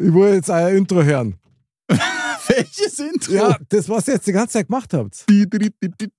[0.00, 1.34] Ich will jetzt euer Intro hören.
[1.88, 3.32] Welches Intro?
[3.32, 5.26] Ja, das, was ihr jetzt die ganze Zeit gemacht habt.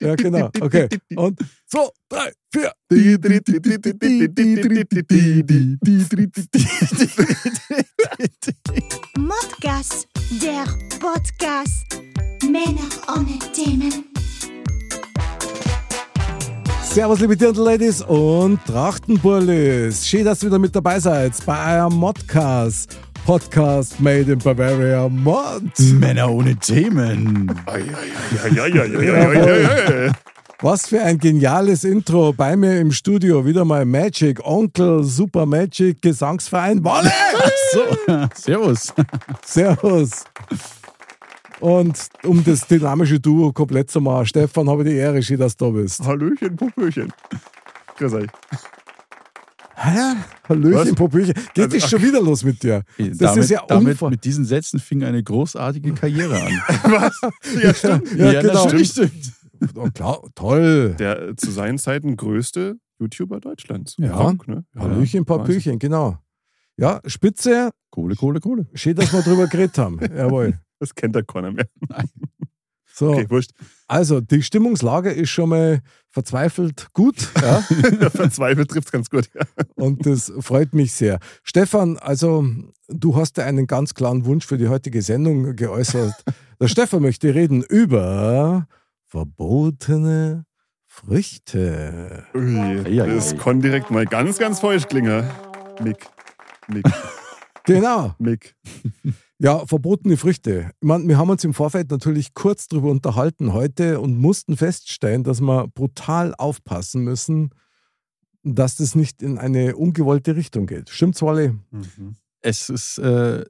[0.01, 0.49] Ja, genau.
[0.59, 0.89] Okay.
[1.15, 2.73] Und zwei, drei, vier.
[9.17, 10.07] Modcast,
[10.41, 10.65] der
[10.99, 11.85] Podcast.
[12.43, 14.03] Männer ohne Themen.
[16.83, 20.05] Servus, liebe Dirndl-Ladies und Trachtenburlis.
[20.05, 22.97] Schön, dass ihr wieder mit dabei seid bei eurem Modcast.
[23.25, 25.63] Podcast made in Bavaria Mod.
[25.99, 27.51] Männer ohne Themen.
[30.61, 32.33] Was für ein geniales Intro.
[32.33, 37.11] Bei mir im Studio wieder mal Magic, Onkel, Super Magic, Gesangsverein, Wolle!
[37.71, 38.93] So, servus.
[39.45, 40.25] Servus.
[41.59, 45.55] Und um das dynamische Duo komplett zu machen, Stefan, habe ich die Ehre, schön, dass
[45.55, 46.01] du da bist.
[46.05, 47.13] Hallöchen, Popöchen.
[47.97, 48.27] Grüß euch.
[49.81, 50.15] Hä?
[50.49, 50.95] Hallöchen?
[50.95, 51.33] Popöchen.
[51.53, 52.83] Geht Also, das schon wieder los mit dir?
[52.97, 56.51] Das damit, ist ja damit mit diesen Sätzen fing eine großartige Karriere an.
[56.83, 57.21] Was?
[57.63, 58.13] Ja, stimmt.
[58.17, 58.65] Ja, genau.
[58.65, 59.33] natürlich stimmt.
[59.75, 60.95] Oh, klar, toll.
[60.99, 63.95] Der äh, zu seinen Zeiten größte YouTuber Deutschlands.
[63.97, 64.15] Ja.
[64.15, 64.65] Rock, ne?
[64.75, 64.81] ja.
[64.81, 66.17] Hallöchen, Popöchen, genau.
[66.75, 67.71] Ja, Spitze.
[67.89, 68.67] Kohle, Kohle, Kohle.
[68.73, 69.99] Schön, dass wir drüber geredet haben.
[70.15, 70.59] Jawohl.
[70.79, 71.67] Das kennt der keiner mehr.
[72.99, 73.51] So, Okay, wurscht.
[73.87, 77.15] also die Stimmungslage ist schon mal verzweifelt gut.
[77.41, 77.61] Ja?
[78.09, 79.29] Verzweifelt trifft es ganz gut.
[79.33, 79.43] Ja.
[79.75, 81.19] Und das freut mich sehr.
[81.43, 82.45] Stefan, also
[82.89, 86.13] du hast ja einen ganz klaren Wunsch für die heutige Sendung geäußert.
[86.59, 88.67] Der Stefan möchte reden über
[89.07, 90.43] verbotene
[90.85, 92.25] Früchte.
[92.35, 93.37] Ui, ja, das ja.
[93.37, 95.23] kann direkt mal ganz, ganz falsch klingen.
[95.81, 96.05] Mick.
[96.67, 96.83] Mick.
[97.63, 98.13] Genau.
[98.19, 98.55] Mick.
[99.41, 100.71] Ja, verbotene Früchte.
[100.81, 105.23] Ich meine, wir haben uns im Vorfeld natürlich kurz darüber unterhalten heute und mussten feststellen,
[105.23, 107.51] dass wir brutal aufpassen müssen,
[108.43, 110.89] dass das nicht in eine ungewollte Richtung geht.
[110.89, 111.53] Stimmt's, Wally?
[111.71, 112.15] Mhm.
[112.41, 113.45] Es ist äh,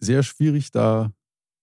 [0.00, 1.12] sehr schwierig, da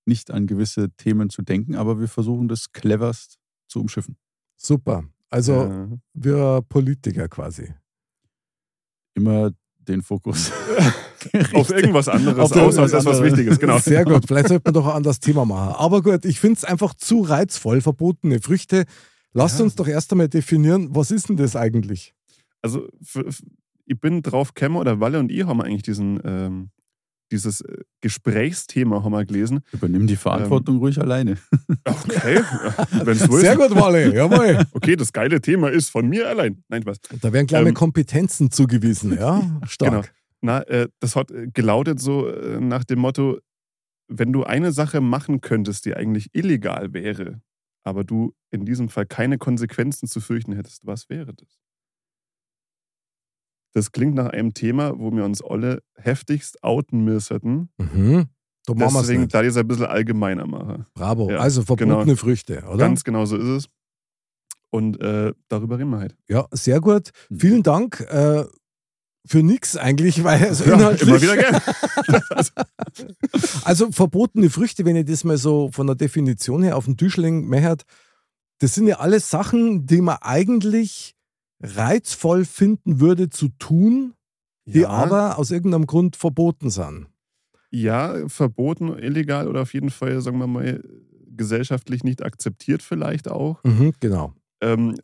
[0.06, 4.16] nicht an gewisse Themen zu denken, aber wir versuchen das cleverst zu umschiffen.
[4.56, 5.04] Super.
[5.30, 5.90] Also Ja.
[6.14, 7.74] wir Politiker quasi.
[9.14, 9.52] Immer
[9.88, 10.52] den Fokus.
[11.54, 13.32] Auf irgendwas anderes, Auf außer irgendwas auf das, was anderes.
[13.34, 13.60] wichtig ist.
[13.60, 13.80] Genau.
[13.80, 14.24] Sehr gut.
[14.28, 15.74] Vielleicht sollte man doch ein anderes Thema machen.
[15.78, 18.86] Aber gut, ich finde es einfach zu reizvoll, verbotene Früchte.
[19.34, 19.66] Lasst Ja.
[19.66, 22.14] uns doch erst einmal definieren, was ist denn das eigentlich?
[22.62, 23.44] Also, für, für,
[23.88, 26.70] ich bin drauf gekommen, oder Walle und ich haben eigentlich diesen, ähm,
[27.32, 29.62] dieses äh, Gesprächsthema haben wir gelesen.
[29.72, 31.38] Übernimm die Verantwortung ruhig alleine.
[31.88, 32.42] Okay,
[33.06, 34.16] wenn es Sehr gut, Wally.
[34.16, 34.66] Jawohl.
[34.72, 36.64] Okay, das geile Thema ist von mir allein.
[36.68, 36.98] Nein, Spaß.
[37.22, 39.60] Da werden kleine Ähm, Kompetenzen zugewiesen, ja?
[39.68, 39.92] Stark.
[39.92, 40.02] Genau.
[40.42, 43.40] Na, äh, das hat äh, gelautet so äh, nach dem Motto,
[44.08, 47.42] wenn du eine Sache machen könntest, die eigentlich illegal wäre,
[47.84, 51.60] aber du in diesem Fall keine Konsequenzen zu fürchten hättest, was wäre das?
[53.76, 57.68] Das klingt nach einem Thema, wo wir uns alle heftigst outen müssten.
[57.78, 58.28] Mhm.
[58.68, 60.86] Es Deswegen, da ich es ein bisschen allgemeiner mache.
[60.94, 61.30] Bravo.
[61.30, 62.16] Ja, also verbotene genau.
[62.16, 62.78] Früchte, oder?
[62.78, 63.70] Ganz genau so ist es.
[64.70, 66.16] Und äh, darüber reden wir halt.
[66.30, 67.12] ja, sehr gut.
[67.30, 67.40] Mhm.
[67.40, 68.00] Vielen Dank.
[68.10, 68.46] Äh,
[69.28, 71.10] für nichts eigentlich, weil also Ja, inhaltlich.
[71.10, 71.62] immer wieder gern.
[73.66, 77.18] Also verbotene Früchte, wenn ich das mal so von der Definition her auf den Tisch
[77.18, 77.50] legen
[78.60, 81.15] das sind ja alles Sachen, die man eigentlich
[81.62, 84.14] reizvoll finden würde zu tun,
[84.66, 84.90] die Ja.
[84.90, 87.08] aber aus irgendeinem Grund verboten sind.
[87.72, 90.82] Ja, verboten, illegal oder auf jeden Fall, sagen wir mal,
[91.36, 93.62] gesellschaftlich nicht akzeptiert vielleicht auch.
[93.64, 94.34] Mhm, genau.
[94.62, 94.96] Ähm,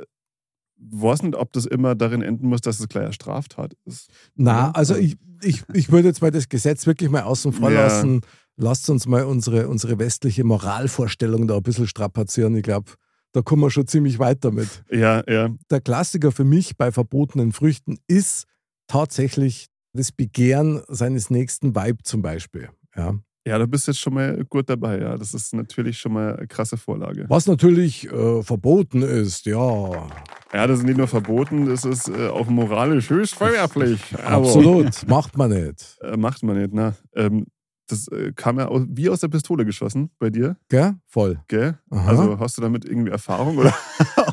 [0.78, 4.10] weiß nicht, ob das immer darin enden muss, dass es gleich eine Straftat ist.
[4.36, 7.84] Na, also ich, ich, ich würde jetzt mal das Gesetz wirklich mal außen vor Ja.
[7.84, 8.22] lassen.
[8.58, 12.56] Lasst uns mal unsere, unsere westliche Moralvorstellung da ein bisschen strapazieren.
[12.56, 12.92] Ich glaube,
[13.34, 14.84] da kommen wir schon ziemlich weit damit.
[14.92, 15.50] Ja, ja.
[15.70, 18.46] Der Klassiker für mich bei verbotenen Früchten ist
[18.88, 22.70] tatsächlich das Begehren seines nächsten Weib zum Beispiel.
[22.96, 23.16] Ja.
[23.48, 25.18] Ja, da bist du jetzt schon mal gut dabei, ja.
[25.18, 27.26] Das ist natürlich schon mal eine krasse Vorlage.
[27.28, 30.08] Was natürlich äh, verboten ist, ja.
[30.54, 34.00] Ja, das ist nicht nur verboten, das ist äh, auch moralisch höchst verwerflich.
[34.24, 35.08] Absolut.
[35.08, 35.98] Macht man nicht.
[36.02, 36.94] Äh, macht man nicht, ne?
[37.16, 37.48] Ähm,
[37.92, 40.96] das äh, kam ja aus, wie aus der Pistole geschossen bei dir, Gell?
[41.08, 41.40] Voll.
[41.48, 41.78] gell?
[41.90, 42.10] Aha.
[42.10, 43.74] Also hast du damit irgendwie Erfahrung oder?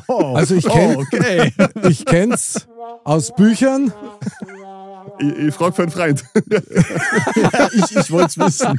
[0.07, 1.51] Oh, Also ich kenn- oh, okay.
[1.89, 2.67] Ich kenn's
[3.03, 3.91] aus Büchern.
[5.21, 6.23] Ich, ich frage für einen Freund.
[7.73, 8.77] ich ich wollte es wissen.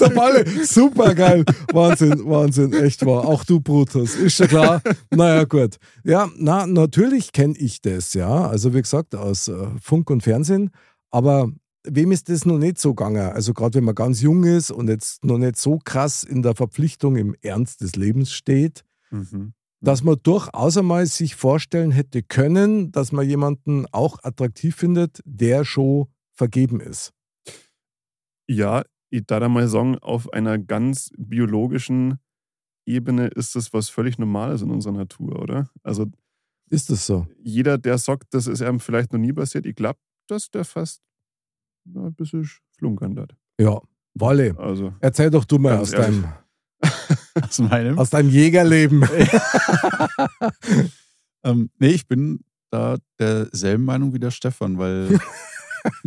[0.00, 1.44] Der Balle, super geil.
[1.72, 3.24] Wahnsinn, Wahnsinn, echt wahr.
[3.26, 4.82] Auch du, Brutus, ist schon klar.
[5.14, 5.76] Naja, gut.
[6.04, 8.48] Ja, na, natürlich kenne ich das, ja.
[8.48, 10.70] Also, wie gesagt, aus äh, Funk und Fernsehen.
[11.10, 11.50] Aber
[11.90, 13.30] wem ist das noch nicht so gegangen?
[13.32, 16.54] Also, gerade wenn man ganz jung ist und jetzt noch nicht so krass in der
[16.54, 19.54] Verpflichtung im Ernst des Lebens steht, Mhm.
[19.80, 25.64] dass man durchaus einmal sich vorstellen hätte können, dass man jemanden auch attraktiv findet, der
[25.64, 27.12] schon vergeben ist.
[28.48, 32.18] Ja, ich darf da mal sagen, auf einer ganz biologischen
[32.86, 35.70] Ebene ist das was völlig Normales in unserer Natur, oder?
[35.82, 36.06] Also
[36.70, 37.26] Ist das so?
[37.42, 39.98] jeder, der sagt, das ist einem vielleicht noch nie passiert, ich glaube,
[40.28, 41.00] dass der fast
[41.94, 42.48] ein bisschen
[42.78, 43.34] flunkern hat.
[43.60, 43.80] Ja.
[44.14, 46.22] Walle, Also, erzähl doch du mal aus ehrlich.
[46.22, 46.24] deinem,
[47.42, 47.98] Aus meinem.
[47.98, 49.02] aus deinem Jägerleben.
[51.44, 52.40] ähm, nee, ich bin
[52.70, 55.18] da derselben Meinung wie der Stefan, weil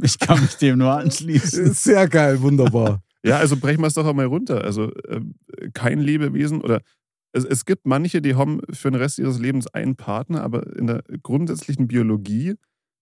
[0.02, 1.74] ich kann mich dem nur anschließen.
[1.74, 3.02] Sehr geil, wunderbar.
[3.24, 4.64] ja, also brechen wir es doch einmal runter.
[4.64, 5.36] Also ähm,
[5.74, 6.82] kein Lebewesen oder
[7.32, 10.88] es, es gibt manche, die haben für den Rest ihres Lebens einen Partner, aber in
[10.88, 12.56] der grundsätzlichen Biologie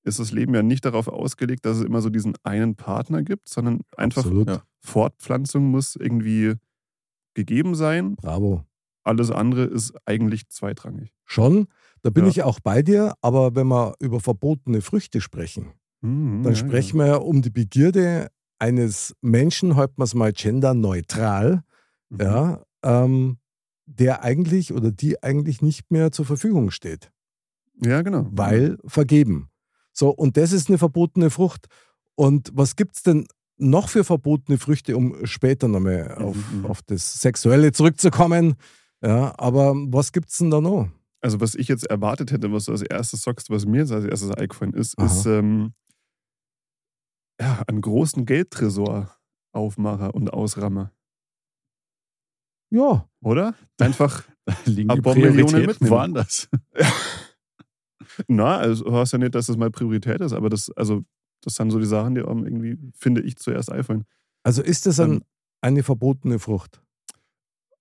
[0.03, 3.49] ist das Leben ja nicht darauf ausgelegt, dass es immer so diesen einen Partner gibt,
[3.49, 4.47] sondern einfach Absolut.
[4.47, 4.63] ja.
[4.79, 6.53] Fortpflanzung muss irgendwie
[7.33, 8.15] gegeben sein.
[8.15, 8.63] Bravo.
[9.03, 11.13] Alles andere ist eigentlich zweitrangig.
[11.25, 11.67] Schon,
[12.01, 12.29] da bin Ja.
[12.29, 16.97] ich auch bei dir, aber wenn wir über verbotene Früchte sprechen, Mhm, dann ja, sprechen
[16.97, 21.63] wir ja um die Begierde eines Menschen, halten wir es mal genderneutral,
[22.09, 22.61] ja.
[22.83, 23.37] ja, ähm,
[23.85, 27.11] der eigentlich oder die eigentlich nicht mehr zur Verfügung steht,
[27.83, 28.27] ja, genau.
[28.31, 29.49] weil vergeben.
[29.99, 31.67] So, und das ist eine verbotene Frucht.
[32.15, 36.65] Und was gibt es denn noch für verbotene Früchte, um später nochmal auf, Mhm, mhm.
[36.67, 38.55] auf das Sexuelle zurückzukommen?
[39.03, 40.87] Ja, aber was gibt es denn da noch?
[41.21, 44.05] Also, was ich jetzt erwartet hätte, was du als erstes sagst, was mir jetzt als
[44.05, 45.05] erstes eingefallen ist, Aha.
[45.05, 45.73] ist ähm,
[47.41, 49.13] ja, einen großen Geldtresor
[49.51, 50.93] Aufmacher und Ausrammer,
[52.71, 53.53] Ja, oder?
[53.81, 54.23] Einfach,
[54.65, 55.91] die Aber Millionen mitnehmen.
[55.91, 56.47] woanders.
[58.27, 61.03] na, also du hast ja nicht, dass das mal Priorität ist, aber das, also,
[61.41, 64.05] das sind so die Sachen, die einem irgendwie, finde ich, zuerst einfallen.
[64.43, 65.21] also ist das ein, Ähm,
[65.61, 66.81] eine verbotene Frucht?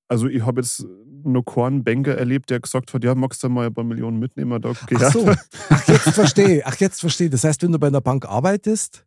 [0.08, 0.86] Also, ich habe jetzt
[1.24, 4.60] nur Kornbanker erlebt, der gesagt hat, ja, magst du mal ein paar Millionen mitnehmen?
[4.60, 5.28] Da, okay, Ach so.
[5.68, 6.62] Ach, jetzt verstehe.
[6.64, 7.28] Ach, jetzt verstehe.
[7.28, 9.04] Das heißt, wenn du bei einer Bank arbeitest,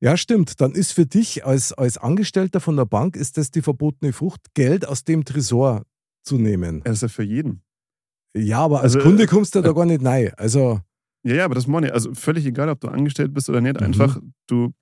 [0.00, 3.62] ja, stimmt, dann ist für dich als, als Angestellter von der Bank, ist das die
[3.62, 5.82] verbotene Frucht, Geld aus dem Tresor
[6.22, 6.82] zu nehmen.
[6.84, 7.62] Das ist ja für jeden.
[8.38, 10.32] Ja, aber als Also, Kunde äh, kommst du da gar nicht rein.
[10.36, 10.80] Also,
[11.24, 11.92] Ja, ja, aber das meine ich.
[11.94, 13.80] Also völlig egal, ob du angestellt bist oder nicht.
[13.80, 13.86] Mhm.
[13.86, 14.72] Einfach, du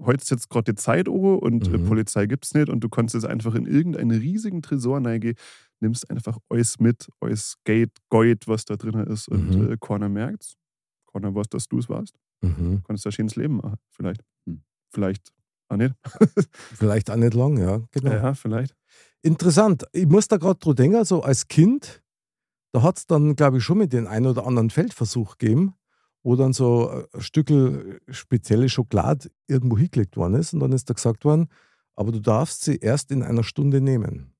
[0.00, 1.84] holst jetzt gerade die Zeit an und äh, Mhm.
[1.86, 5.34] Polizei gibt's nicht und du kannst jetzt einfach in irgendeinen riesigen Tresor reingehen,
[5.80, 9.72] nimmst einfach alles mit, alles Geld, Gold, was da drin ist und Mhm.
[9.72, 10.54] äh, keiner merkt's.
[11.12, 12.14] Keiner weiß, dass du es warst.
[12.42, 12.82] mhm.
[12.86, 14.22] Kannst da schönes Leben machen, vielleicht.
[14.46, 14.62] Hm.
[14.90, 15.32] Vielleicht
[15.68, 15.94] auch nicht.
[16.74, 18.12] vielleicht auch nicht lang, ja, genau.
[18.12, 18.74] Ja, vielleicht.
[19.22, 19.84] Interessant.
[19.92, 22.02] Ich muss da gerade drüber denken, so als Kind,
[22.72, 25.74] da hat es dann, glaube ich, schon mit den ein oder anderen Feldversuch gegeben,
[26.22, 30.94] wo dann so ein Stückel spezielle Schokolade irgendwo hingelegt worden ist und dann ist da
[30.94, 31.48] gesagt worden,
[31.94, 34.34] aber du darfst sie erst in einer Stunde nehmen.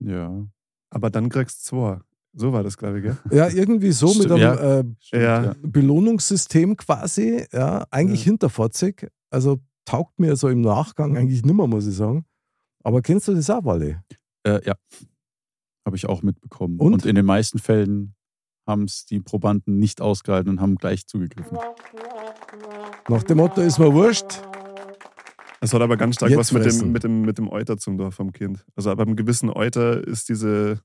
[0.00, 0.46] Ja.
[0.90, 2.00] Aber dann kriegst du zwei.
[2.34, 3.18] So war das, glaube ich, gell?
[3.30, 4.80] Ja, irgendwie so mit einem ja.
[4.80, 5.54] äh, Ja.
[5.62, 8.30] Belohnungssystem quasi, ja, eigentlich Ja.
[8.32, 9.06] hinterfotzig.
[9.30, 12.24] Also taugt mir so im Nachgang eigentlich nimmer, muss ich sagen.
[12.82, 14.02] Aber kennst du das auch, Walle?
[14.44, 14.74] Äh, ja.
[15.84, 16.78] Habe ich auch mitbekommen.
[16.78, 16.92] Und?
[16.94, 18.14] Und, in den meisten Fällen
[18.66, 21.58] haben es die Probanden nicht ausgehalten und haben gleich zugegriffen.
[23.08, 24.40] Nach dem Motto, ist mir wurscht.
[25.60, 26.80] Das hat aber ganz stark Jetzt was mit fressen.
[26.86, 28.64] dem, mit, dem, mit dem Euter zum Dorf vom Kind.
[28.76, 30.80] Also ab einem gewissen Euter ist diese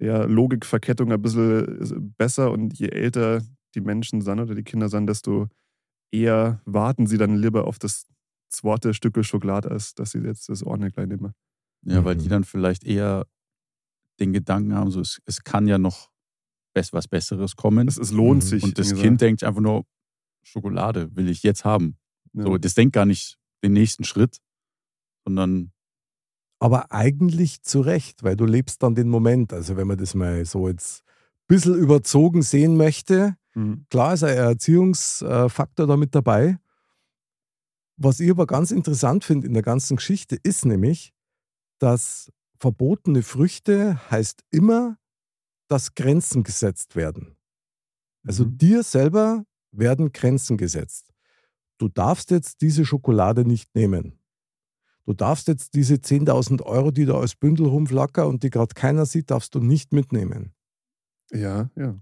[0.00, 3.42] ja, Logikverkettung ein bisschen besser und je älter
[3.74, 5.48] die Menschen sind oder die Kinder sind, desto
[6.12, 8.06] eher warten sie dann lieber auf das
[8.48, 11.32] zweite Stück Schokolade, als dass sie jetzt das Ordner gleich nehmen.
[11.84, 12.20] Ja, weil Mhm.
[12.20, 13.26] die dann vielleicht eher
[14.20, 16.10] den Gedanken haben, so, es, es kann ja noch
[16.92, 17.88] was Besseres kommen.
[17.88, 18.48] Es, es lohnt Mhm.
[18.48, 18.62] sich.
[18.62, 19.84] und das Kind denkt einfach nur,
[20.42, 21.98] Schokolade will ich jetzt haben.
[22.32, 22.42] so.
[22.42, 24.38] So, das denkt gar nicht den nächsten Schritt,
[25.24, 25.72] sondern
[26.62, 29.52] Aber eigentlich zu Recht, weil du lebst dann den Moment.
[29.52, 33.84] Also wenn man das mal so jetzt ein bisschen überzogen sehen möchte, Mhm.
[33.90, 36.58] klar ist ein Erziehungsfaktor da mit dabei.
[37.96, 41.12] Was ich aber ganz interessant finde in der ganzen Geschichte ist nämlich,
[41.80, 44.98] dass verbotene Früchte heißt immer,
[45.68, 47.36] dass Grenzen gesetzt werden.
[48.26, 48.58] Also Mhm.
[48.58, 51.10] dir selber werden Grenzen gesetzt.
[51.78, 54.18] Du darfst jetzt diese Schokolade nicht nehmen.
[55.06, 59.06] Du darfst jetzt diese 10.000 Euro, die da als Bündel rumflackern und die gerade keiner
[59.06, 60.52] sieht, darfst du nicht mitnehmen.
[61.32, 61.98] Ja, ja.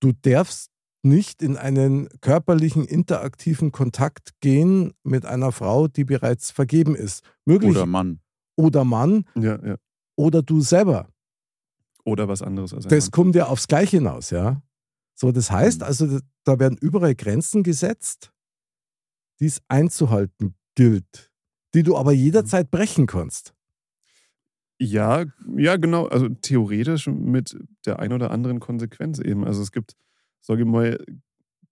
[0.00, 0.70] Du darfst
[1.02, 7.24] nicht in einen körperlichen, interaktiven Kontakt gehen mit einer Frau, die bereits vergeben ist.
[7.44, 7.72] Möglich.
[7.72, 8.20] Oder Mann.
[8.56, 9.24] Oder Mann.
[9.34, 9.76] Ja, ja.
[10.16, 11.08] Oder du selber.
[12.04, 13.10] Oder was anderes als Das Mann.
[13.12, 14.62] kommt ja aufs Gleiche hinaus, ja.
[15.14, 15.86] So, das heißt Mhm.
[15.86, 18.32] also, da werden überall Grenzen gesetzt,
[19.40, 21.30] die es einzuhalten gilt,
[21.74, 23.54] die du aber jederzeit brechen kannst.
[24.78, 25.24] Ja,
[25.56, 26.06] ja, genau.
[26.08, 27.56] Also theoretisch mit
[27.86, 29.44] der ein oder anderen Konsequenz eben.
[29.44, 29.94] Also es gibt,
[30.40, 30.98] sage ich mal,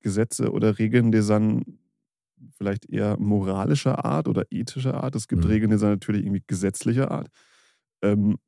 [0.01, 1.65] Gesetze oder Regeln, die sind
[2.57, 5.15] vielleicht eher moralischer Art oder ethischer Art.
[5.17, 5.51] Es gibt Mhm.
[5.51, 7.29] Regeln, die sind natürlich irgendwie gesetzlicher Art.
[8.03, 8.39] Ähm,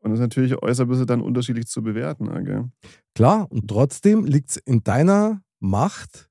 [0.00, 2.26] und das ist natürlich äußerst dann unterschiedlich zu bewerten.
[2.26, 2.70] ja, Gell?
[3.14, 6.28] Klar, und trotzdem liegt es in deiner Macht,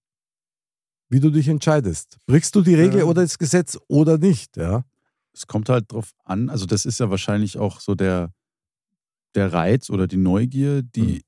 [1.10, 2.18] wie du dich entscheidest.
[2.26, 3.06] Brichst du die Regel Ja.
[3.06, 4.84] oder das Gesetz oder nicht, ja?
[5.34, 8.34] Es kommt halt drauf an, also das ist ja wahrscheinlich auch so der,
[9.36, 11.22] der Reiz oder die Neugier, die Mhm.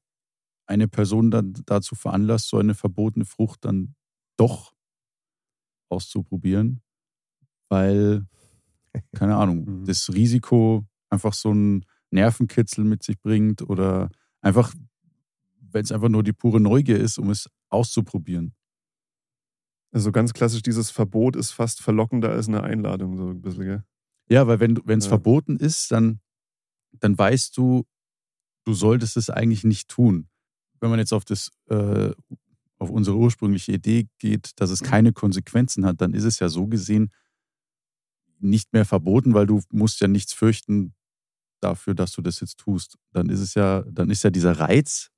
[0.66, 3.96] eine Person dann dazu veranlasst, so eine verbotene Frucht dann
[4.38, 4.73] doch
[5.90, 6.82] auszuprobieren,
[7.70, 8.26] weil,
[9.16, 9.86] keine Ahnung, Mhm.
[9.86, 14.10] das Risiko einfach so einen Nervenkitzel mit sich bringt oder
[14.42, 14.74] einfach,
[15.60, 18.54] wenn es einfach nur die pure Neugier ist, um es auszuprobieren.
[19.92, 23.84] Also ganz klassisch, dieses Verbot ist fast verlockender als eine Einladung, so ein bisschen, gell?
[24.30, 25.10] Ja, weil wenn es Ja.
[25.10, 26.20] verboten ist, dann,
[26.94, 27.86] dann weißt du,
[28.66, 30.30] du solltest es eigentlich nicht tun.
[30.80, 32.12] Wenn man jetzt auf das, äh,
[32.84, 36.68] auf unsere ursprüngliche Idee geht, dass es keine Konsequenzen hat, dann ist es ja so
[36.68, 37.12] gesehen
[38.40, 40.94] nicht mehr verboten, weil du musst ja nichts fürchten
[41.62, 42.98] dafür, dass du das jetzt tust.
[43.14, 45.10] Dann ist es ja, dann ist ja dieser Reiz,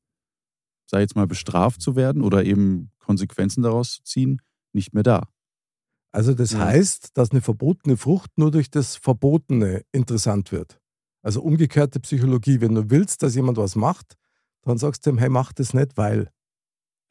[0.86, 4.42] sei jetzt mal bestraft zu werden oder eben Konsequenzen daraus zu ziehen,
[4.74, 5.28] nicht mehr da.
[6.12, 6.60] Also das Ja.
[6.60, 10.80] heißt, dass eine verbotene Frucht nur durch das Verbotene interessant wird.
[11.24, 12.62] Also umgekehrte Psychologie.
[12.62, 14.16] Wenn du willst, dass jemand was macht,
[14.62, 16.30] dann sagst du ihm, hey, mach das nicht, weil.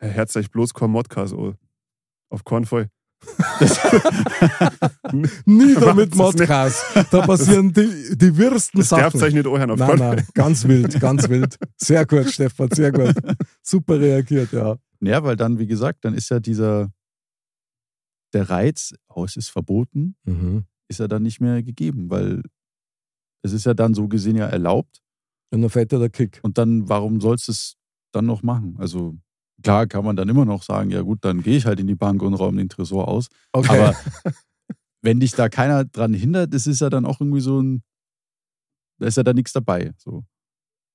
[0.09, 1.55] Herzlich bloß kein Modcast, oh.
[2.31, 2.89] Auf Kornvoll.
[5.47, 6.39] Nie Macht damit das nicht.
[6.39, 6.85] Modcast.
[7.11, 9.19] Da passieren die, die wirsten Das Sachen.
[9.21, 11.57] sich nicht anhören auf Nein, nein, ganz wild, ganz wild.
[11.77, 13.15] Sehr gut, Stefan, sehr gut.
[13.63, 14.77] Super reagiert, ja.
[15.01, 16.91] Ja, weil dann, wie gesagt, dann ist ja dieser,
[18.33, 20.65] der Reiz, oh, es ist verboten, Mhm.
[20.89, 22.43] ist ja dann nicht mehr gegeben, weil
[23.43, 25.01] es ist ja dann so gesehen ja erlaubt.
[25.51, 26.41] Und dann fällt dir der Kick.
[26.43, 27.77] Und dann, warum sollst du es
[28.13, 28.77] dann noch machen?
[28.79, 29.17] Also
[29.65, 31.95] klar kann man dann immer noch sagen, ja gut, dann gehe ich halt in die
[31.97, 33.27] Bank und räume den Tresor aus.
[33.53, 33.69] Okay.
[33.79, 33.97] Aber
[35.03, 37.83] wenn dich da keiner dran hindert, das ist ja dann auch irgendwie so ein,
[38.99, 39.93] da ist ja dann nichts dabei.
[39.97, 40.23] So.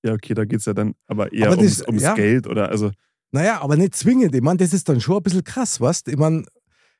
[0.05, 2.13] Ja, okay, da geht es ja dann aber eher Aber das- ums, ums ja.
[2.15, 2.91] Geld oder also.
[3.31, 4.33] Naja, aber nicht zwingend.
[4.33, 6.45] Ich meine, das ist dann schon ein bisschen krass, weißt Ich meine,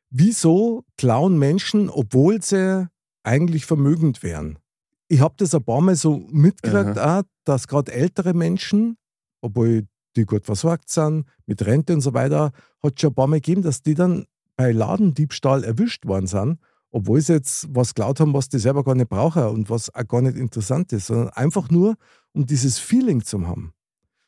[0.10, 2.88] wieso klauen Menschen, obwohl sie
[3.24, 4.60] eigentlich vermögend wären?
[5.08, 8.98] Ich habe das ein paar Mal so mitgekriegt, auch, dass gerade ältere Menschen,
[9.42, 12.51] obwohl die gut versorgt sind, mit Rente und so weiter,
[12.84, 14.25] hat schon ein paar Mal gegeben, dass die dann
[14.56, 16.60] bei Ladendiebstahl erwischt worden sind,
[16.92, 20.08] obwohl sie jetzt was geklaut haben, was die selber gar nicht brauchen und was auch
[20.08, 21.96] gar nicht interessant ist, sondern einfach nur,
[22.34, 23.74] um dieses Feeling zu haben.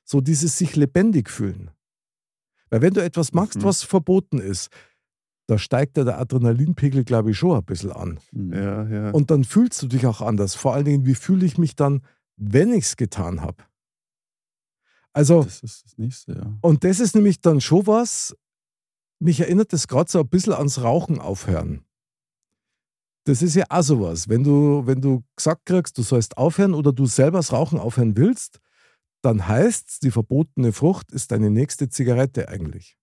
[0.04, 1.72] So dieses sich lebendig fühlen.
[2.70, 3.64] Weil wenn du etwas machst, Mhm.
[3.64, 4.70] was verboten ist,
[5.48, 8.20] da steigt ja der Adrenalinpegel, glaube ich, schon ein bisschen an.
[8.32, 8.54] Hm.
[8.54, 9.12] Ja, ja.
[9.12, 10.56] Und dann fühlst du dich auch anders.
[10.56, 12.02] Vor allen Dingen, wie fühle ich mich dann,
[12.38, 13.58] wenn ich es getan habe?
[15.14, 16.58] Also, Das ist das nächste, ja.
[16.62, 18.36] und das ist nämlich dann schon was,
[19.20, 21.86] mich erinnert das gerade so ein bisschen ans Rauchen aufhören.
[23.26, 24.30] Das ist ja auch sowas.
[24.30, 28.18] Wenn du, wenn du gesagt kriegst, du sollst aufhören oder du selber das Rauchen aufhören
[28.18, 28.60] willst,
[29.22, 32.98] dann heißt die verbotene Frucht ist deine nächste Zigarette eigentlich.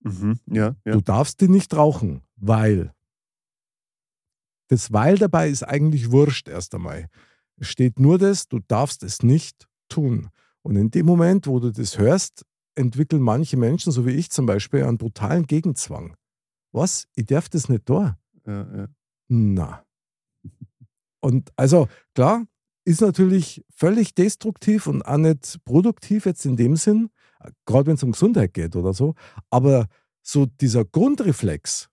[0.00, 0.92] Mhm, ja, ja.
[0.92, 2.92] Du darfst die nicht rauchen, weil.
[4.68, 7.08] Das Weil dabei ist eigentlich wurscht erst einmal.
[7.56, 10.30] Es steht nur das, du darfst es nicht tun.
[10.66, 12.44] Und in dem Moment, wo du das hörst,
[12.74, 16.16] entwickeln manche Menschen, so wie ich zum Beispiel, einen brutalen Gegenzwang.
[16.72, 17.06] Was?
[17.14, 18.18] Ich darf das nicht da?
[18.44, 18.88] ja, ja.
[19.28, 19.84] Na.
[21.20, 22.46] Und also, klar,
[22.84, 27.10] ist natürlich völlig destruktiv und auch nicht produktiv jetzt in dem Sinn,
[27.64, 29.14] gerade wenn es um Gesundheit geht oder so.
[29.50, 29.86] Aber
[30.22, 31.88] so dieser Grundreflex,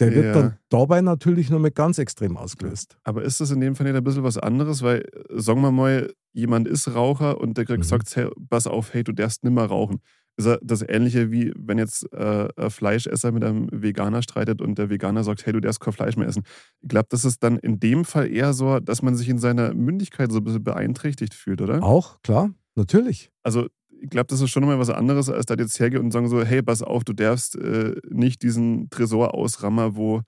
[0.00, 0.32] der wird Ja.
[0.32, 2.96] dann dabei natürlich nur mit ganz extrem ausgelöst.
[3.04, 4.80] Aber ist das in dem Fall nicht ein bisschen was anderes?
[4.82, 7.80] Weil, äh, sagen wir mal, jemand ist Raucher und der Mhm.
[7.80, 10.00] gesagt, hey, pass auf, hey, du darfst nimmer rauchen.
[10.36, 14.90] Ist das Ähnliche wie wenn jetzt äh, ein Fleischesser mit einem Veganer streitet und der
[14.90, 16.42] Veganer sagt, hey, du darfst kein Fleisch mehr essen.
[16.82, 19.72] Ich glaube, das ist dann in dem Fall eher so, dass man sich in seiner
[19.72, 21.82] Mündigkeit so ein bisschen beeinträchtigt fühlt, oder?
[21.84, 23.30] Auch, klar, natürlich.
[23.44, 26.28] Also, ich glaube, das ist schon nochmal was anderes, als da jetzt hergehen und sagen
[26.28, 30.20] so, hey, pass auf, du darfst äh, nicht diesen Tresor ausrammen, wo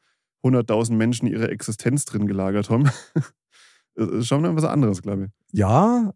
[0.44, 2.88] 100.000 Menschen ihre Existenz drin gelagert haben.
[3.96, 5.30] Ist schon mal was anderes, glaube ich.
[5.58, 6.12] Ja,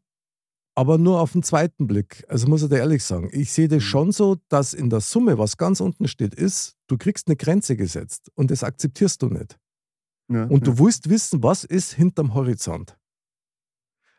[0.75, 2.25] aber nur auf den zweiten Blick.
[2.29, 3.87] Also muss ich dir ehrlich sagen, ich sehe das Mhm.
[3.87, 7.77] schon so, dass in der Summe, was ganz unten steht, ist, du kriegst eine Grenze
[7.77, 9.59] gesetzt und das akzeptierst du nicht.
[10.29, 10.73] Ja, Und ja.
[10.73, 12.97] du willst wissen, was ist hinterm Horizont.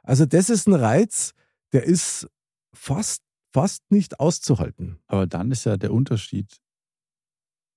[0.03, 1.34] Also das ist ein Reiz,
[1.74, 2.27] der ist
[2.74, 3.22] fast,
[3.53, 5.00] fast nicht auszuhalten.
[5.08, 6.58] Aber dann ist ja der Unterschied.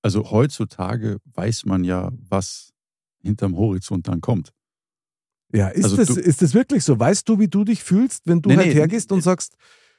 [0.03, 2.73] Also heutzutage weiß man ja, was
[3.23, 4.53] hinterm Horizont dann kommt.
[5.55, 6.99] Ja, ist, Also das, du- ist das wirklich so?
[6.99, 9.23] Weißt du, wie du dich fühlst, wenn du Nee, halt nee, hergehst und nee.
[9.23, 9.55] sagst,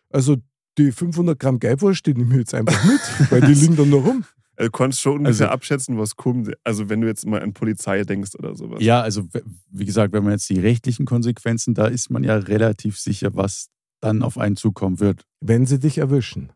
[0.09, 0.35] also
[0.77, 4.03] die 500 Gramm Geibwurst, die nehme ich jetzt einfach mit, weil die liegen dann noch
[4.05, 4.25] rum.
[4.57, 6.51] Also, Du konntest schon ungefähr Also- abschätzen, was kommt.
[6.63, 8.81] Also wenn du jetzt mal an Polizei denkst oder sowas.
[8.81, 9.27] Ja, also
[9.69, 13.67] wie gesagt, wenn man jetzt die rechtlichen Konsequenzen, da ist man ja relativ sicher, was
[14.01, 15.25] dann auf einen zukommen wird.
[15.41, 16.51] Wenn sie dich erwischen.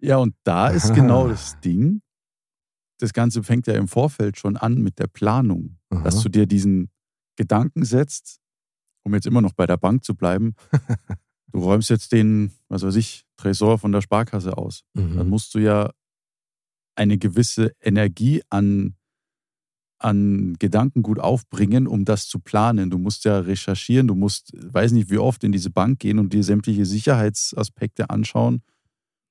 [0.00, 0.94] Ja, und da ist Aha.
[0.94, 2.00] genau das Ding.
[3.00, 6.02] Das Ganze fängt ja im Vorfeld schon an mit der Planung, Aha.
[6.04, 6.90] dass du dir diesen
[7.36, 8.38] Gedanken setzt,
[9.04, 10.54] um jetzt immer noch bei der Bank zu bleiben.
[11.52, 14.82] Du räumst jetzt den, was weiß ich, Tresor von der Sparkasse aus.
[14.94, 15.28] Dann Mhm.
[15.28, 15.92] musst du ja
[16.96, 18.96] eine gewisse Energie an,
[20.00, 22.90] an Gedankengut aufbringen, um das zu planen.
[22.90, 26.32] Du musst ja recherchieren, du musst, weiß nicht, wie oft in diese Bank gehen und
[26.32, 28.62] dir sämtliche Sicherheitsaspekte anschauen.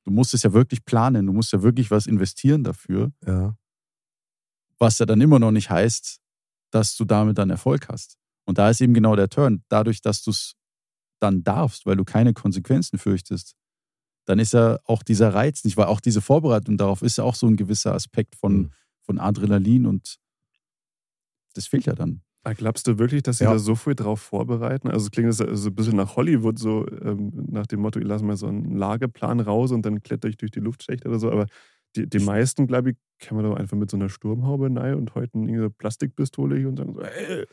[0.05, 3.57] Du musst es ja wirklich planen, du musst ja wirklich was investieren dafür, Ja.
[4.79, 6.21] was ja dann immer noch nicht heißt,
[6.73, 8.17] dass du damit dann Erfolg hast.
[8.45, 9.63] Und da ist eben genau der Turn.
[9.69, 10.55] Dadurch, dass du es
[11.19, 13.55] dann darfst, weil du keine Konsequenzen fürchtest,
[14.25, 17.35] dann ist ja auch dieser Reiz nicht, weil auch diese Vorbereitung darauf ist ja auch
[17.35, 18.71] so ein gewisser Aspekt von, Mhm.
[19.01, 20.17] von Adrenalin und
[21.55, 22.21] das fehlt ja dann.
[22.45, 23.51] Ah, Glaubst du wirklich, dass sie Ja.
[23.53, 24.89] da so viel drauf vorbereiten?
[24.89, 28.25] Also klingt das so ein bisschen nach Hollywood, so ähm, nach dem Motto, ich lasse
[28.25, 31.31] mal so einen Lageplan raus und dann kletter ich durch die Luftschächte oder so.
[31.31, 31.45] Aber
[31.95, 35.15] die, die meisten, glaube ich, kann man doch einfach mit so einer Sturmhaube rein und
[35.15, 37.45] heute eine Plastikpistole hier und sagen so, hey,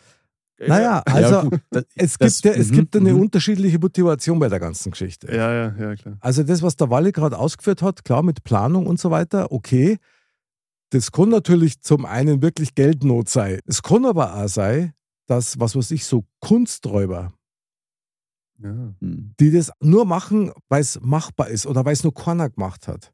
[0.66, 3.20] Naja, also ja, das, es das- gibt, ja, es mhm, gibt eine mhm.
[3.20, 5.28] unterschiedliche Motivation bei der ganzen Geschichte.
[5.34, 6.16] Ja, ja, ja, klar.
[6.20, 9.98] Also das, was der Walle gerade ausgeführt hat, klar mit Planung und so weiter, okay.
[10.92, 13.60] Das kann natürlich zum einen wirklich Geldnot sein.
[13.64, 14.92] Es kann aber auch sein,
[15.26, 17.32] dass, was weiß ich, so Kunsträuber,
[18.58, 18.72] Ja.
[19.00, 19.34] Mhm.
[19.38, 23.12] die das nur machen, weil es machbar ist oder weil es nur keiner gemacht hat.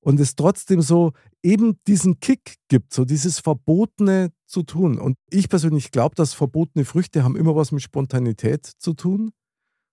[0.00, 4.98] Und es trotzdem so eben diesen Kick gibt, so dieses Verbotene zu tun.
[4.98, 9.30] Und ich persönlich glaube, dass verbotene Früchte haben immer was mit Spontanität zu tun.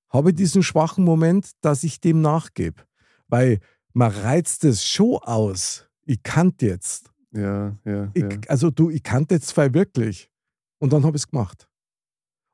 [0.10, 2.84] Habe diesen schwachen Moment, dass ich dem nachgebe.
[3.28, 3.60] Weil
[3.94, 5.88] man reizt es schon aus.
[6.06, 7.12] Ich kann jetzt.
[7.32, 8.30] Ja, ja, Ich, ja.
[8.48, 10.32] Also du, ich kannte jetzt zwei wirklich.
[10.80, 11.68] Und dann habe ich es gemacht.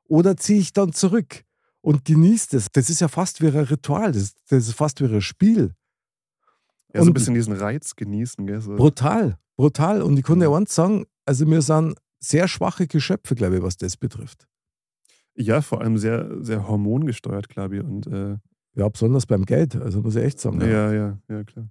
[0.08, 1.44] Oder ziehe ich dann zurück
[1.80, 2.68] und genieße es.
[2.72, 4.12] Das ist ja fast wie ein Ritual.
[4.12, 5.74] Das, das ist fast wie ein Spiel.
[6.94, 8.60] Ja, so ein bisschen diesen Reiz genießen, gell?
[8.60, 8.76] So.
[8.76, 10.02] Brutal, brutal.
[10.02, 10.54] Und ich kann dir Mhm.
[10.56, 14.46] eins sagen, also wir sind sehr schwache Geschöpfe, glaube ich, was das betrifft.
[15.36, 17.82] Ja, vor allem sehr, sehr hormongesteuert, glaube ich.
[17.84, 18.36] Und äh,
[18.76, 20.60] Ja, besonders beim Geld, also muss ich echt sagen.
[20.60, 21.68] ja, ja, ja, klar.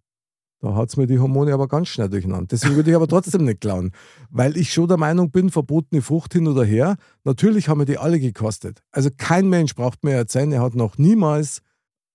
[0.60, 2.48] Da hat es mir die Hormone aber ganz schnell durcheinander.
[2.52, 3.92] Deswegen würde ich aber trotzdem nicht klauen.
[4.30, 7.98] Weil ich schon der Meinung bin, verbotene Frucht hin oder her, natürlich haben wir die
[7.98, 8.82] alle gekostet.
[8.92, 11.62] Also kein Mensch braucht mir erzählen, er hat noch niemals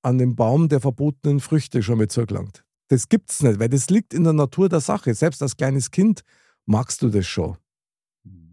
[0.03, 2.65] an dem Baum der verbotenen Früchte schon mit zugelangt.
[2.89, 5.15] Das gibt's nicht, weil das liegt in der Natur der Sache.
[5.15, 6.23] Selbst als kleines Kind
[6.67, 7.57] magst du das schon.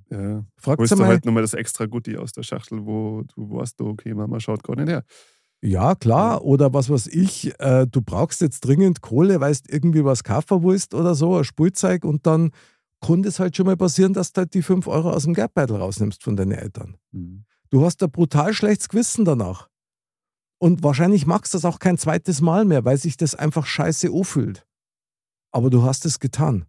[0.10, 0.46] Ja.
[0.58, 3.50] Fragst Holst du du mal, halt nochmal das extra Gutti aus der Schachtel, wo du
[3.52, 5.04] warst, okay, Mama schaut gar nicht her.
[5.62, 10.24] ja klar, oder was weiß ich, äh, du brauchst jetzt dringend Kohle, weißt irgendwie was
[10.24, 12.52] kaufen willst oder so, ein Spielzeug und dann
[13.02, 15.78] kann es halt schon mal passieren, dass du halt die 5 Euro aus dem Geldbeutel
[15.78, 16.98] rausnimmst von deinen Eltern.
[17.12, 17.46] Mhm.
[17.70, 19.70] Du hast ein brutal schlechtes Gewissen danach.
[20.58, 24.10] Und wahrscheinlich magst du das auch kein zweites Mal mehr, weil sich das einfach scheiße
[24.12, 24.66] anfühlt.
[25.52, 26.66] Aber du hast es getan.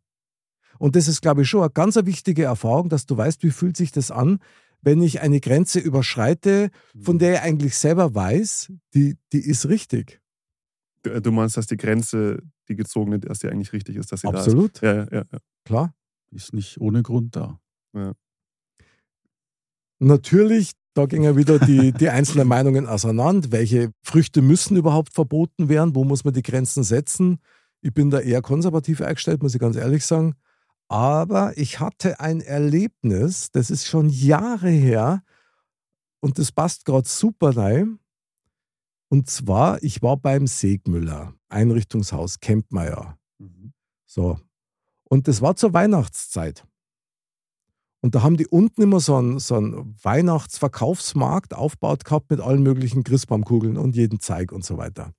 [0.79, 3.77] Und das ist, glaube ich, schon eine ganz wichtige Erfahrung, dass du weißt, wie fühlt
[3.77, 4.40] sich das an,
[4.83, 6.70] wenn ich eine Grenze überschreite,
[7.01, 10.20] von der ich eigentlich selber weiß, die, die ist richtig.
[11.03, 14.29] Du, du meinst, dass die Grenze, die gezogene, dass die eigentlich richtig ist, dass sie
[14.29, 15.12] Absolut, da ist.
[15.12, 15.38] Ja, ja, ja.
[15.64, 15.94] klar.
[16.31, 17.61] Ist nicht ohne Grund da.
[19.99, 23.53] Natürlich, da gingen wieder die, die einzelnen Meinungen auseinander.
[23.53, 25.95] Welche Früchte müssen überhaupt verboten werden?
[25.95, 27.39] Wo muss man die Grenzen setzen?
[27.83, 30.35] Ich bin da eher konservativ eingestellt, muss ich ganz ehrlich sagen.
[30.89, 35.23] Aber ich hatte ein Erlebnis, das ist schon Jahre her
[36.21, 37.99] und das passt gerade super rein.
[39.09, 43.19] Und zwar, ich war beim Segmüller, Einrichtungshaus Kempmeier.
[43.39, 43.73] Mhm.
[44.07, 44.39] So.
[45.05, 46.65] Und das war zur Weihnachtszeit.
[48.07, 52.62] Und da haben die unten immer so einen, so einen Weihnachtsverkaufsmarkt aufgebaut gehabt mit allen
[52.62, 55.12] möglichen Christbaumkugeln und jeden Zeig und so weiter.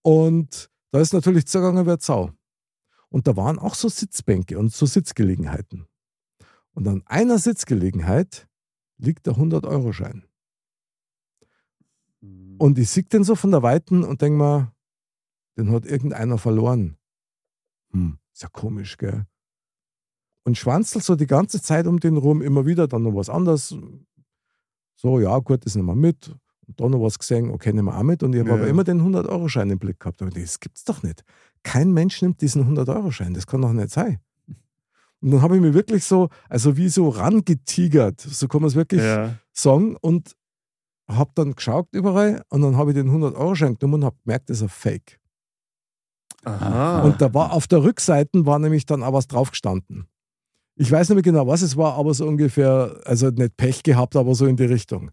[0.00, 2.30] Und da ist natürlich zugegangen wie Sau.
[3.10, 5.86] Und da waren auch so Sitzbänke und so Sitzgelegenheiten.
[6.72, 8.48] Und an einer Sitzgelegenheit
[8.96, 10.24] liegt der 100-Euro-Schein.
[12.22, 12.56] Mhm.
[12.56, 14.72] Und ich sehe den so von der Weiten und denke mir,
[15.58, 16.96] den hat irgendeiner verloren.
[17.90, 19.26] Hm, ist ja komisch, gell?
[20.44, 23.76] Und schwanzelt so die ganze Zeit um den rum, immer wieder, dann noch was anderes.
[24.96, 26.34] So, ja, gut, das nehmen wir mit.
[26.66, 28.22] Und dann noch was gesehen, okay, nehmen wir auch mit.
[28.22, 28.56] Und ich habe Ja.
[28.56, 30.22] aber immer den 100-Euro-Schein im Blick gehabt.
[30.22, 31.24] Und das gibt's doch nicht.
[31.62, 33.34] Kein Mensch nimmt diesen 100-Euro-Schein.
[33.34, 34.18] Das kann doch nicht sein.
[35.20, 38.74] Und dann habe ich mich wirklich so, also wie so rangetigert, so kann man es
[38.74, 39.36] wirklich ja.
[39.52, 39.96] sagen.
[40.00, 40.34] Und
[41.08, 44.58] habe dann geschaut überall und dann habe ich den 100-Euro-Schein genommen und habe gemerkt, das
[44.58, 45.20] ist ein Fake.
[46.44, 47.02] Aha.
[47.02, 50.08] Und da war auf der Rückseite war nämlich dann auch was draufgestanden.
[50.76, 54.16] Ich weiß nicht mehr genau, was es war, aber so ungefähr, also nicht Pech gehabt,
[54.16, 55.10] aber so in die Richtung.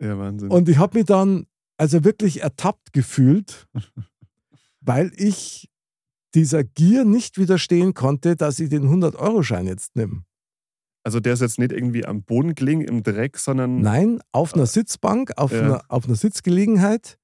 [0.00, 0.50] ja, Wahnsinn.
[0.50, 1.46] Und ich habe mich dann
[1.76, 3.66] also wirklich ertappt gefühlt,
[4.80, 5.68] weil ich
[6.34, 10.24] dieser Gier nicht widerstehen konnte, dass ich den 100-Euro-Schein jetzt nehme.
[11.02, 14.66] also der ist jetzt nicht irgendwie am Boden gelegen im Dreck, sondern Nein, auf einer
[14.66, 15.60] Sitzbank, auf, Ja.
[15.62, 17.18] einer, auf einer Sitzgelegenheit,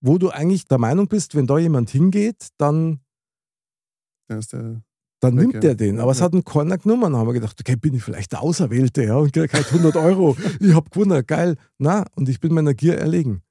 [0.00, 3.00] wo du eigentlich der Meinung bist, wenn da jemand hingeht, dann,
[4.28, 4.82] da ist der.
[5.22, 6.00] Dann Weg, nimmt der den.
[6.00, 7.02] Aber es hat einen keiner genommen.
[7.02, 9.96] Dann haben wir gedacht, okay, bin ich vielleicht der Auserwählte ja, und krieg halt 100
[9.96, 10.36] Euro.
[10.60, 11.56] ich habe gewonnen, geil.
[11.78, 13.42] Na, und ich bin meiner Gier erlegen.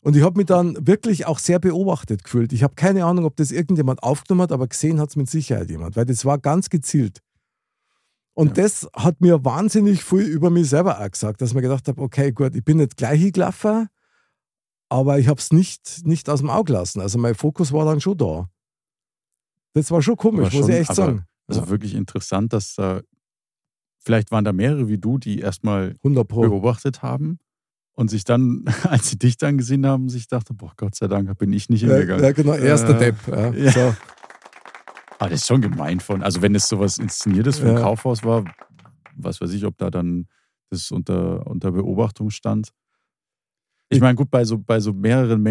[0.00, 2.52] Und ich habe mich dann wirklich auch sehr beobachtet gefühlt.
[2.52, 5.68] Ich habe keine Ahnung, ob das irgendjemand aufgenommen hat, aber gesehen hat es mit Sicherheit
[5.68, 7.18] jemand, weil das war ganz gezielt.
[8.34, 8.62] Und Ja.
[8.62, 12.00] das hat mir wahnsinnig viel über mich selber auch gesagt, dass ich mir gedacht habe,
[12.00, 13.88] okay, gut, ich bin nicht gleich hingelaufen,
[14.88, 17.00] aber ich habe es nicht, nicht aus dem Auge lassen.
[17.00, 18.48] Also mein Fokus war dann schon da.
[19.76, 21.26] Das war schon komisch, Aber muss schon, ich echt sagen.
[21.48, 21.68] Also Ja.
[21.68, 23.02] wirklich interessant, dass da
[24.02, 26.40] vielleicht waren da mehrere wie du, die erstmal 100 Pro.
[26.40, 27.38] beobachtet haben
[27.92, 31.36] und sich dann, als sie dich dann gesehen haben, sich dachte, boah, Gott sei Dank
[31.38, 32.24] bin ich nicht Ja, hingegangen.
[32.24, 33.16] ja, genau, erster Äh, Depp.
[33.28, 33.52] Ja.
[33.54, 33.70] ja.
[33.70, 33.94] So.
[35.18, 36.22] Aber das ist schon gemein von.
[36.22, 37.82] Also wenn es sowas Inszeniertes für ein Ja.
[37.82, 38.44] Kaufhaus war,
[39.14, 40.26] was weiß ich, ob da dann
[40.70, 42.70] das unter, unter Beobachtung stand.
[43.90, 45.42] Ich meine, gut, bei so, bei so mehreren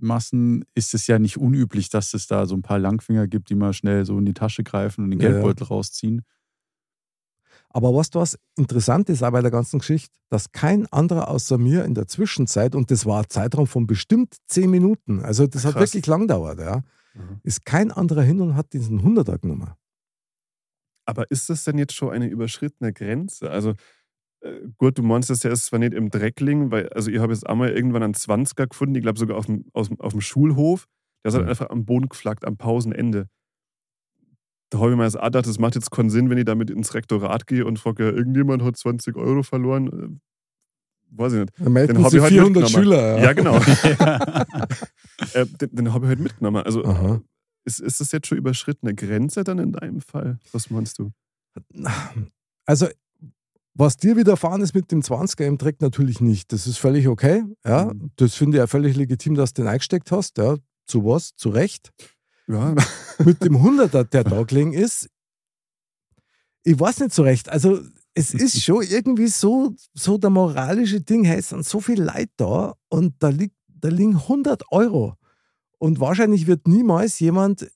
[0.00, 3.54] Menschenmassen ist es ja nicht unüblich, dass es da so ein paar Langfinger gibt, die
[3.54, 5.52] mal schnell so in die Tasche greifen und den Ja, ja.
[5.52, 6.22] Geldbeutel rausziehen.
[7.70, 11.84] Aber was was interessant ist auch bei der ganzen Geschichte, dass kein anderer außer mir
[11.84, 15.74] in der Zwischenzeit, und das war ein Zeitraum von bestimmt zehn Minuten, also das hat
[15.74, 15.78] Krass.
[15.78, 16.82] wirklich lang gedauert, ja,
[17.14, 17.40] Mhm.
[17.44, 19.72] ist kein anderer hin und hat diesen 100er genommen.
[21.06, 23.50] Aber ist das denn jetzt schon eine überschrittene Grenze?
[23.50, 23.74] Also,
[24.78, 27.46] gut, du meinst das ja ist zwar nicht im Dreckling, weil, also ich habe jetzt
[27.46, 30.86] einmal irgendwann einen 20er gefunden, ich glaube sogar auf dem, aus, auf dem Schulhof.
[31.24, 31.50] Der ist halt Mhm.
[31.50, 33.26] einfach am Boden geflackt, am Pausenende.
[34.70, 36.94] Da habe ich mir jetzt gedacht, das macht jetzt keinen Sinn, wenn ich damit ins
[36.94, 39.88] Rektorat gehe und frage, ja, irgendjemand hat 20 Euro verloren.
[39.88, 40.20] Äh,
[41.10, 41.52] Weiß ich nicht.
[41.58, 42.84] Da melden Den hab sie ich halt 400 mitgenommen.
[42.84, 43.18] Schüler.
[43.22, 43.56] Ja, genau.
[45.34, 46.62] äh, den den habe ich heute mitgenommen.
[46.62, 47.22] Also, Aha.
[47.64, 50.38] ist, ist das jetzt schon überschrittene Grenze dann in deinem Fall?
[50.52, 51.10] Was meinst du?
[52.66, 52.88] Also,
[53.78, 56.52] was dir widerfahren ist mit dem 20er im Dreck natürlich nicht.
[56.52, 57.44] Das ist völlig okay.
[57.64, 58.10] Ja, Mhm.
[58.16, 60.36] das finde ich ja völlig legitim, dass du den eingesteckt hast.
[60.38, 61.34] Ja, zu was?
[61.36, 61.92] Zu Recht.
[62.48, 62.74] Ja,
[63.24, 65.08] mit dem 100er, der da gelegen ist,
[66.64, 67.48] ich weiß nicht so recht.
[67.48, 67.80] Also,
[68.14, 72.30] es ist schon irgendwie so, so der moralische Ding, hey, es sind so viele Leute
[72.36, 75.14] da und da, liegt, da liegen 100 Euro.
[75.78, 77.70] Und wahrscheinlich wird niemals jemand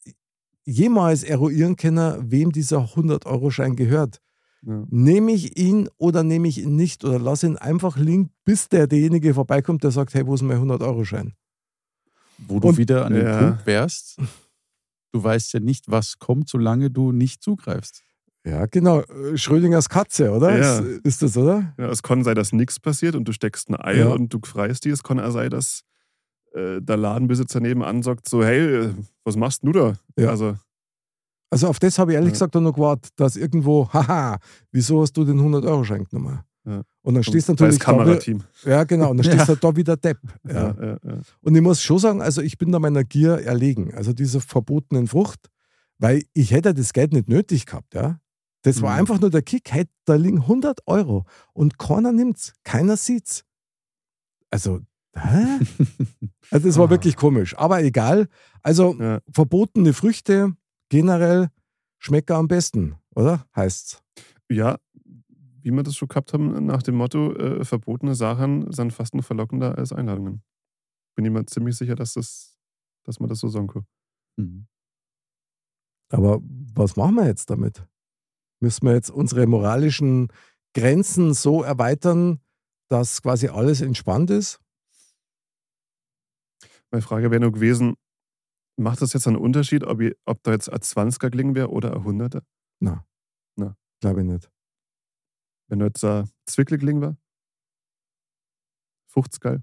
[0.64, 4.20] jemals eruieren können, wem dieser 100-Euro-Schein gehört.
[4.64, 4.84] Ja.
[4.90, 8.86] Nehme ich ihn oder nehme ich ihn nicht oder lasse ihn einfach liegen, bis der
[8.86, 11.34] derjenige vorbeikommt, der sagt, hey, wo ist mein 100-Euro-Schein?
[12.38, 13.38] Wo du Und- wieder an dem Ja.
[13.38, 14.16] Punkt wärst,
[15.12, 18.02] du weißt ja nicht, was kommt, solange du nicht zugreifst.
[18.44, 19.00] Ja, genau.
[19.02, 20.58] Äh, Schrödingers Katze, oder?
[20.58, 20.78] Ja.
[20.80, 21.74] Ist, ist das, oder?
[21.78, 24.08] Ja, es kann sein, dass nichts passiert und du steckst ein Ei Ja.
[24.08, 24.90] und du freist die.
[24.90, 25.82] Es kann auch sein, dass
[26.54, 28.94] äh, der Ladenbesitzer nebenan sagt so, hey, äh,
[29.24, 29.94] was machst du da?
[30.18, 30.30] Ja.
[30.30, 30.56] Also,
[31.52, 32.32] Also auf das habe ich ehrlich Ja.
[32.32, 34.38] gesagt auch noch gewartet, dass irgendwo, haha,
[34.70, 36.40] wieso hast du den 100-Euro-Schein genommen?
[36.64, 36.82] Ja.
[37.02, 38.42] Und dann stehst du das natürlich da, wi- Kamerateam.
[38.64, 40.18] ja genau, und dann stehst du da wieder Depp.
[40.48, 40.52] Ja.
[40.54, 40.74] Ja.
[40.80, 44.12] Ja, ja, Und ich muss schon sagen, also ich bin da meiner Gier erlegen, also
[44.12, 45.50] dieser verbotenen Frucht,
[45.98, 48.18] weil ich hätte das Geld nicht nötig gehabt, ja.
[48.62, 49.00] Das war Mhm.
[49.00, 53.44] einfach nur der Kick, hey, da liegen 100 Euro und keiner nimmt's, keiner sieht's.
[54.50, 54.80] Also,
[55.16, 55.58] hä?
[56.50, 56.90] Also das war Ah.
[56.90, 58.28] wirklich komisch, aber egal.
[58.62, 59.20] Also Ja.
[59.32, 60.52] verbotene Früchte
[60.92, 61.48] generell
[61.98, 63.46] schmecken am besten, oder?
[63.56, 64.02] Heißt's.
[64.50, 64.76] ja,
[65.62, 69.22] wie wir das schon gehabt haben, nach dem Motto, äh, verbotene Sachen sind fast nur
[69.22, 70.42] verlockender als Einladungen.
[71.14, 72.58] Bin ich mir ziemlich sicher, dass, das,
[73.04, 73.86] dass man das so sagen kann.
[74.36, 74.66] Mhm.
[76.10, 76.40] Aber
[76.74, 77.86] was machen wir jetzt damit?
[78.60, 80.28] Müssen wir jetzt unsere moralischen
[80.74, 82.40] Grenzen so erweitern,
[82.88, 84.60] dass quasi alles entspannt ist?
[86.90, 87.94] Meine Frage wäre nur gewesen,
[88.76, 91.94] macht das jetzt einen Unterschied, ob, ich, ob da jetzt ein 20er gelingen wäre oder
[91.94, 92.42] ein 100er?
[94.00, 94.50] Glaube ich nicht.
[95.68, 97.16] Wenn da jetzt ein Zwickel gelingen wäre?
[99.06, 99.62] Fruchtgeil.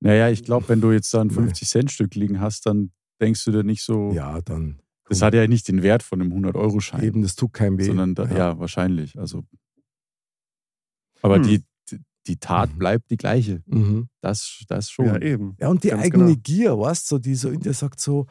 [0.00, 1.34] Naja, ich glaube, wenn du jetzt da ein Nee.
[1.34, 4.80] 50-Cent-Stück liegen hast, dann denkst du dir nicht so, Ja, dann.
[5.08, 7.02] das hat ja nicht den Wert von einem 100-Euro-Schein.
[7.02, 7.84] Eben, das tut keinem weh.
[7.84, 8.58] sondern da, ja.
[8.58, 9.18] wahrscheinlich.
[9.18, 9.42] Also,
[11.22, 11.42] aber Hm.
[11.42, 11.64] die,
[12.28, 12.78] die Tat Mhm.
[12.78, 13.62] bleibt die gleiche.
[13.66, 14.08] Mhm.
[14.20, 15.06] Das, das schon.
[15.06, 15.56] Ja, eben.
[15.60, 16.40] Ja, und die Ganz eigene genau.
[16.42, 18.26] Gier, weißt du, so, die so in dir sagt so,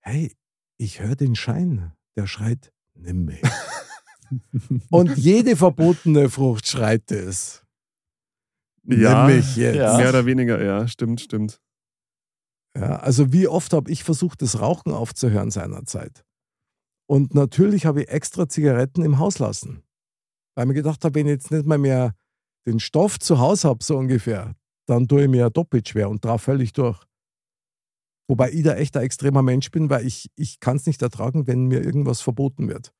[0.00, 0.34] hey,
[0.78, 3.42] ich höre den Schein, der schreit, nimm mich.
[4.90, 7.64] und jede verbotene Frucht schreit es.
[8.86, 9.76] Ja, nimm mich jetzt.
[9.76, 9.96] Ja.
[9.96, 11.60] Mehr oder weniger, ja, stimmt, stimmt.
[12.76, 16.24] Ja, also wie oft habe ich versucht, das Rauchen aufzuhören seinerzeit.
[17.06, 19.82] Und natürlich habe ich extra Zigaretten im Haus lassen.
[20.54, 22.14] Weil ich mir gedacht habe, wenn ich jetzt nicht mal mehr
[22.66, 24.54] den Stoff zu Hause habe, so ungefähr,
[24.86, 27.02] dann tue ich mir ja doppelt schwer und drauf völlig durch.
[28.26, 31.46] Wobei ich da echt ein extremer Mensch bin, weil ich, ich kann es nicht ertragen,
[31.46, 32.92] wenn mir irgendwas verboten wird.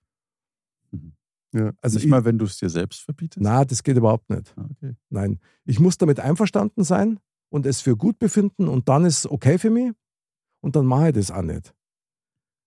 [1.53, 1.73] Ja.
[1.81, 3.43] Also nicht ich, mal, wenn du es dir selbst verbietest?
[3.43, 4.53] na, das geht überhaupt nicht.
[4.57, 4.97] Ah, Okay.
[5.09, 9.31] Nein, ich muss damit einverstanden sein und es für gut befinden und dann ist es
[9.31, 9.93] okay für mich
[10.61, 11.73] und dann mache ich das auch nicht.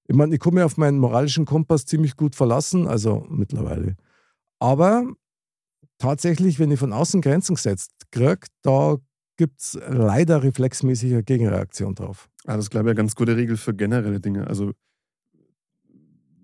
[0.08, 3.98] Ich meine, ich mich auf meinen moralischen Kompass ziemlich gut verlassen, also mittlerweile.
[4.58, 5.06] Aber
[5.98, 8.98] tatsächlich, wenn ich von außen Grenzen gesetzt kriege, da
[9.38, 12.28] gibt es leider reflexmäßig eine Gegenreaktion drauf.
[12.46, 14.48] Ah, das ist, glaube ich, eine ganz gute Regel für generelle Dinge.
[14.48, 14.74] Also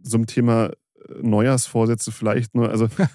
[0.03, 0.73] so ein Thema äh,
[1.21, 2.69] Neujahrsvorsätze vielleicht nur.
[2.69, 3.07] Also äh,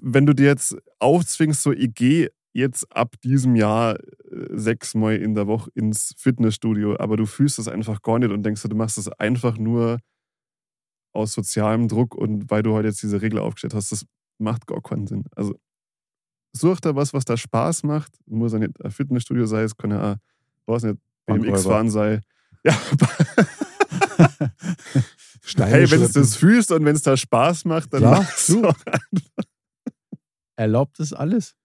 [0.00, 5.34] wenn du dir jetzt aufzwingst, so ich gehe jetzt ab diesem Jahr äh, sechsmal in
[5.34, 8.98] der Woche ins Fitnessstudio, aber du fühlst es einfach gar nicht und denkst, du machst
[8.98, 9.98] es einfach nur
[11.14, 14.06] aus sozialem Druck und weil du heute jetzt diese Regel aufgestellt hast, das
[14.42, 15.24] macht gar keinen Sinn.
[15.34, 15.58] Also
[16.52, 18.12] such da was, was da Spaß macht.
[18.26, 20.16] Muss ja nicht ein Fitnessstudio sein, es kann ja auch,
[20.66, 21.52] weiß nicht, Bankräuber.
[21.52, 22.20] BMX-Fahren sein.
[22.64, 22.78] Ja,
[25.42, 28.46] Steine hey, wenn du das fühlst und wenn es da Spaß macht, dann Klar, mach's
[28.46, 28.62] du.
[28.62, 28.76] doch.
[30.56, 31.56] Erlaubt es alles?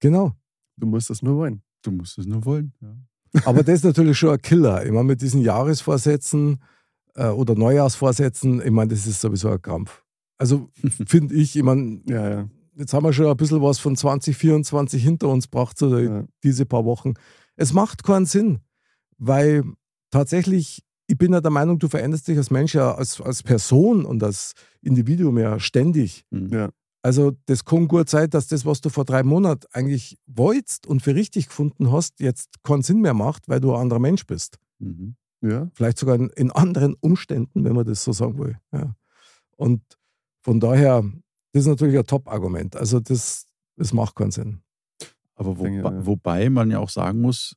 [0.00, 0.32] Genau.
[0.76, 1.62] Du musst es nur wollen.
[1.82, 2.72] Du musst es nur wollen.
[2.80, 2.96] Ja.
[3.44, 4.84] Aber das ist natürlich schon ein Killer.
[4.84, 6.60] Ich meine, mit diesen Jahresvorsätzen
[7.14, 10.03] äh, oder Neujahrsvorsätzen, ich meine, das ist sowieso ein Krampf.
[10.38, 10.70] Also
[11.06, 12.48] finde ich, ich meine, Ja, ja.
[12.76, 16.24] jetzt haben wir schon ein bisschen was von 2024 hinter uns gebracht, so ja.
[16.42, 17.14] diese paar Wochen.
[17.56, 18.60] Es macht keinen Sinn,
[19.18, 19.64] weil
[20.10, 24.04] tatsächlich, ich bin ja der Meinung, du veränderst dich als Mensch ja als, als Person
[24.04, 26.24] und als Individuum ja ständig.
[26.30, 26.48] Hm.
[26.48, 26.70] Ja.
[27.04, 31.02] Also das kann gut sein, dass das, was du vor drei Monaten eigentlich wolltest und
[31.02, 34.58] für richtig gefunden hast, jetzt keinen Sinn mehr macht, weil du ein anderer Mensch bist.
[34.78, 35.14] Mhm.
[35.42, 35.70] ja.
[35.74, 38.56] Vielleicht sogar in, in anderen Umständen, wenn man das so sagen will.
[38.72, 38.96] Ja.
[39.56, 39.82] Und
[40.44, 41.02] von daher,
[41.52, 42.76] das ist natürlich ein Top-Argument.
[42.76, 44.60] Also das, das macht keinen Sinn.
[45.36, 46.06] Aber wo, denke, ja.
[46.06, 47.56] wobei man ja auch sagen muss,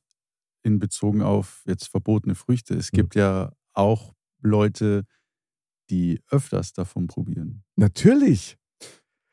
[0.64, 2.96] in Bezug auf jetzt verbotene Früchte, es Mhm.
[2.96, 5.04] gibt ja auch Leute,
[5.90, 7.62] die öfters davon probieren.
[7.76, 8.56] Natürlich.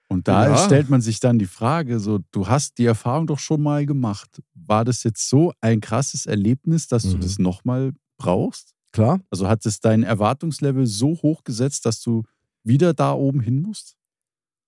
[0.07, 0.57] Und da Ja.
[0.57, 4.41] stellt man sich dann die Frage, so, du hast die Erfahrung doch schon mal gemacht.
[4.53, 7.21] War das jetzt so ein krasses Erlebnis, dass du Mhm.
[7.21, 8.73] das nochmal brauchst?
[8.91, 9.19] Klar.
[9.31, 12.23] Also hat es dein Erwartungslevel so hoch gesetzt, dass du
[12.65, 13.95] wieder da oben hin musst?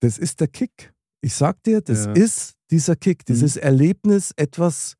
[0.00, 0.92] Das ist der Kick.
[1.20, 2.12] Ich sag dir, das Ja.
[2.12, 3.62] ist dieser Kick, dieses Mhm.
[3.62, 4.94] Erlebnis, etwas,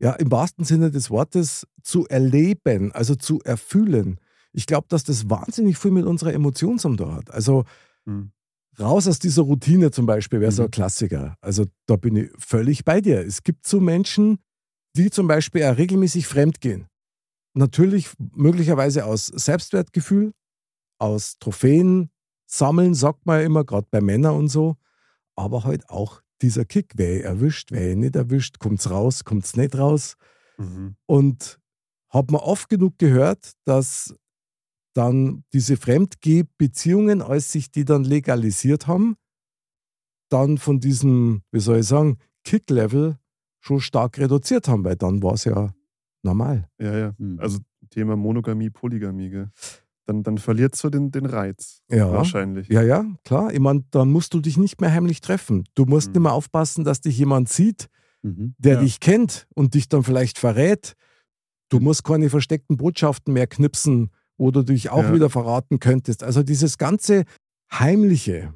[0.00, 4.18] ja, im wahrsten Sinne des Wortes zu erleben, also zu erfühlen.
[4.52, 7.30] Ich glaube, dass das wahnsinnig viel mit unserer Emotion zum da hat.
[7.30, 7.64] Also
[8.06, 8.32] Hm.
[8.78, 10.72] raus aus dieser Routine zum Beispiel wäre so ein Mhm.
[10.72, 11.36] Klassiker.
[11.40, 13.20] Also da bin ich völlig bei dir.
[13.20, 14.38] Es gibt so Menschen,
[14.96, 16.86] die zum Beispiel auch regelmäßig fremdgehen.
[17.54, 20.32] Natürlich möglicherweise aus Selbstwertgefühl,
[20.98, 22.10] aus Trophäen
[22.52, 24.76] sammeln, sagt man ja immer, gerade bei Männern und so.
[25.34, 29.56] Aber halt auch dieser Kick, wer ich erwischt, wer ich nicht erwischt, kommt's raus, kommt's
[29.56, 30.16] nicht raus.
[30.58, 30.96] Mhm.
[31.06, 31.58] Und
[32.10, 34.14] habe man oft genug gehört, dass
[34.94, 39.16] dann diese Fremdgeh-Beziehungen, als sich die dann legalisiert haben,
[40.28, 43.18] dann von diesem, wie soll ich sagen, Kick-Level
[43.60, 45.72] schon stark reduziert haben, weil dann war es ja
[46.22, 46.68] normal.
[46.78, 47.14] Ja, ja.
[47.16, 47.38] Hm.
[47.40, 49.50] Also Thema Monogamie, Polygamie, gell?
[50.06, 51.80] Dann, dann verliert so den, den Reiz.
[51.88, 52.10] Ja.
[52.10, 52.68] Wahrscheinlich.
[52.68, 53.52] Ja, ja, klar.
[53.52, 55.64] Ich meine, dann musst du dich nicht mehr heimlich treffen.
[55.76, 56.12] Du musst Mhm.
[56.14, 57.86] nicht mehr aufpassen, dass dich jemand sieht,
[58.22, 58.54] Mhm.
[58.58, 58.80] der Ja.
[58.80, 60.94] dich kennt und dich dann vielleicht verrät.
[61.70, 65.14] Du musst keine versteckten Botschaften mehr knipsen, wo du dich auch Ja.
[65.14, 66.22] wieder verraten könntest.
[66.24, 67.24] Also dieses ganze
[67.72, 68.54] Heimliche,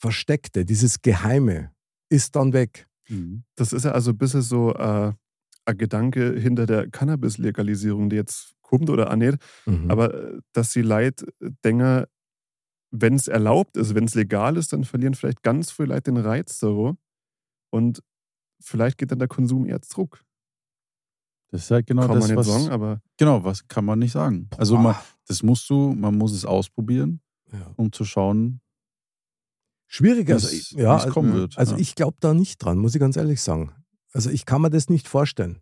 [0.00, 1.70] Versteckte, dieses Geheime
[2.08, 2.86] ist dann weg.
[3.08, 3.44] Mhm.
[3.56, 5.12] Das ist ja also ein bisschen so äh,
[5.66, 9.38] ein Gedanke hinter der Cannabis-Legalisierung, die jetzt kommt oder auch nicht.
[9.66, 9.90] Mhm.
[9.90, 11.26] Aber äh, dass die Leute
[11.64, 12.04] denken,
[12.90, 16.18] wenn es erlaubt ist, wenn es legal ist, dann verlieren vielleicht ganz viele Leute den
[16.18, 16.96] Reiz darauf.
[17.70, 18.02] Und
[18.60, 20.24] vielleicht geht dann der Konsum eher zurück.
[21.50, 22.46] Das ist halt genau Kann das, man nicht was.
[22.46, 24.48] sagen, aber Genau, was kann man nicht sagen.
[24.56, 27.20] Also man, das musst du, man muss es ausprobieren,
[27.52, 27.72] ja.
[27.76, 28.60] um zu schauen,
[29.90, 31.58] Schwierig, wie also, ja, es kommen also- wird.
[31.58, 31.80] Also ja.
[31.80, 33.72] ich glaube da nicht dran, muss ich ganz ehrlich sagen.
[34.12, 35.60] Also ich kann mir das nicht vorstellen.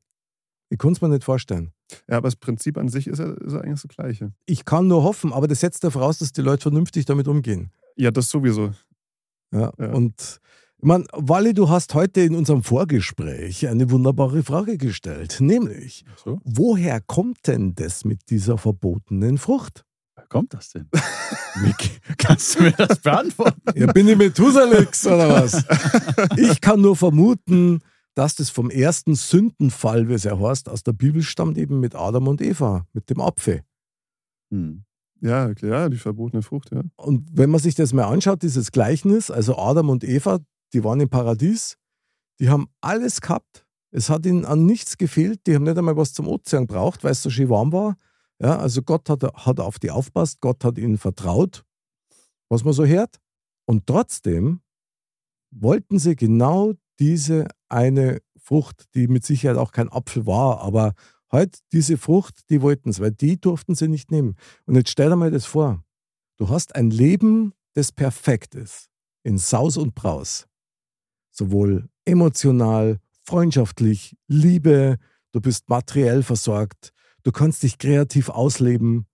[0.69, 1.73] Ich kann es mir nicht vorstellen.
[2.09, 4.33] Ja, aber das Prinzip an sich ist ja, ist ja eigentlich das Gleiche.
[4.47, 7.71] Ich kann nur hoffen, aber das setzt ja voraus, dass die Leute vernünftig damit umgehen.
[7.97, 8.73] Ja, das sowieso.
[9.53, 9.73] Ja.
[9.79, 9.93] Ja.
[9.93, 10.41] Und
[10.79, 16.39] ich meine, Wally, du hast heute in unserem Vorgespräch eine wunderbare Frage gestellt, nämlich, So,
[16.45, 19.85] woher kommt denn das mit dieser verbotenen Frucht?
[20.17, 20.89] woher kommt das denn?
[21.63, 23.61] Mick, kannst du mir das beantworten?
[23.75, 25.65] Ja, bin ich Methusalix oder was?
[26.37, 27.81] Ich kann nur vermuten,
[28.17, 31.95] dass das vom ersten Sündenfall, wie es ja heißt, aus der Bibel stammt, eben mit
[31.95, 33.63] Adam und Eva, mit dem Apfel.
[34.51, 34.85] Hm.
[35.21, 36.83] Ja, klar, die verbotene Frucht, ja.
[36.97, 40.41] Und wenn man sich das mal anschaut, dieses Gleichnis, also Adam und Eva,
[40.73, 41.77] die waren im Paradies,
[42.41, 43.67] die haben alles gehabt.
[43.91, 45.47] Es hat ihnen an nichts gefehlt.
[45.47, 47.97] Die haben nicht einmal was zum Ozean braucht, weil es so schön warm war.
[48.39, 51.65] Ja, also Gott hat, hat auf die aufpasst, Gott hat ihnen vertraut,
[52.51, 53.17] was man so hört.
[53.67, 54.61] Und trotzdem
[55.51, 60.95] wollten sie genau diese eine Frucht, die mit Sicherheit auch kein Apfel war, aber
[61.31, 64.37] halt diese Frucht, die wollten es, weil die durften sie nicht nehmen.
[64.67, 65.83] Und jetzt stell dir mal das vor.
[66.37, 68.89] Du hast ein Leben, das perfekt ist,
[69.23, 70.47] in Saus und Braus.
[71.31, 74.97] Sowohl emotional, freundschaftlich, Liebe,
[75.33, 76.93] du bist materiell versorgt,
[77.25, 79.07] du kannst dich kreativ ausleben.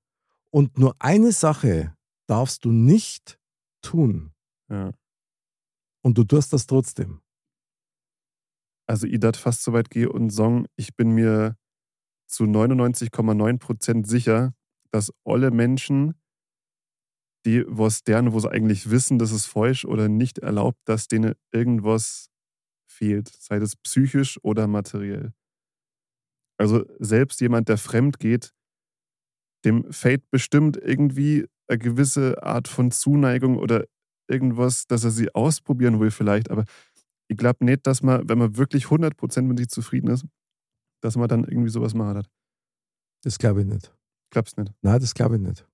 [0.50, 3.38] Und nur eine Sache darfst du nicht
[3.80, 4.32] tun.
[4.68, 4.92] ja.
[6.04, 7.20] Und du tust das trotzdem.
[8.92, 11.56] Also darf fast so weit gehen und sagen, ich bin mir
[12.26, 14.52] zu 99,9% sicher,
[14.90, 16.12] dass alle Menschen,
[17.46, 21.36] die was deren, wo sie eigentlich wissen, dass es falsch oder nicht erlaubt, dass denen
[21.52, 22.28] irgendwas
[22.86, 25.32] fehlt, sei das psychisch oder materiell.
[26.58, 28.52] Also selbst jemand, der fremd geht,
[29.64, 33.86] dem fällt bestimmt irgendwie eine gewisse Art von Zuneigung oder
[34.28, 36.66] irgendwas, dass er sie ausprobieren will vielleicht, aber
[37.28, 40.26] ich glaube nicht, dass man, wenn man wirklich 100% mit sich zufrieden ist,
[41.00, 42.30] dass man dann irgendwie sowas machen hat.
[43.22, 43.94] Das glaube ich nicht.
[44.30, 44.72] Glaubst nicht?
[44.82, 45.66] Nein, das glaube ich nicht.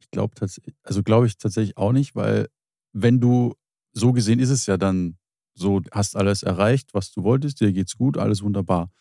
[0.00, 2.48] Ich glaube tatsächlich, also glaube ich tatsächlich auch nicht, weil
[2.92, 3.54] wenn du,
[3.92, 5.18] so gesehen ist es ja dann
[5.54, 8.92] so, hast alles erreicht, was du wolltest, dir geht's gut, alles wunderbar.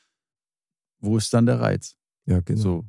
[0.99, 1.97] Wo ist dann der Reiz?
[2.25, 2.61] Ja, genau.
[2.61, 2.85] So.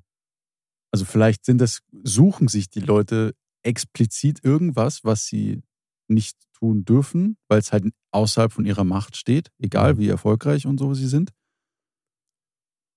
[0.92, 5.62] Also vielleicht sind das, suchen sich die Leute explizit irgendwas, was sie
[6.08, 9.98] nicht tun dürfen, weil es halt außerhalb von ihrer Macht steht, egal Mhm.
[9.98, 11.32] wie erfolgreich und so sie sind.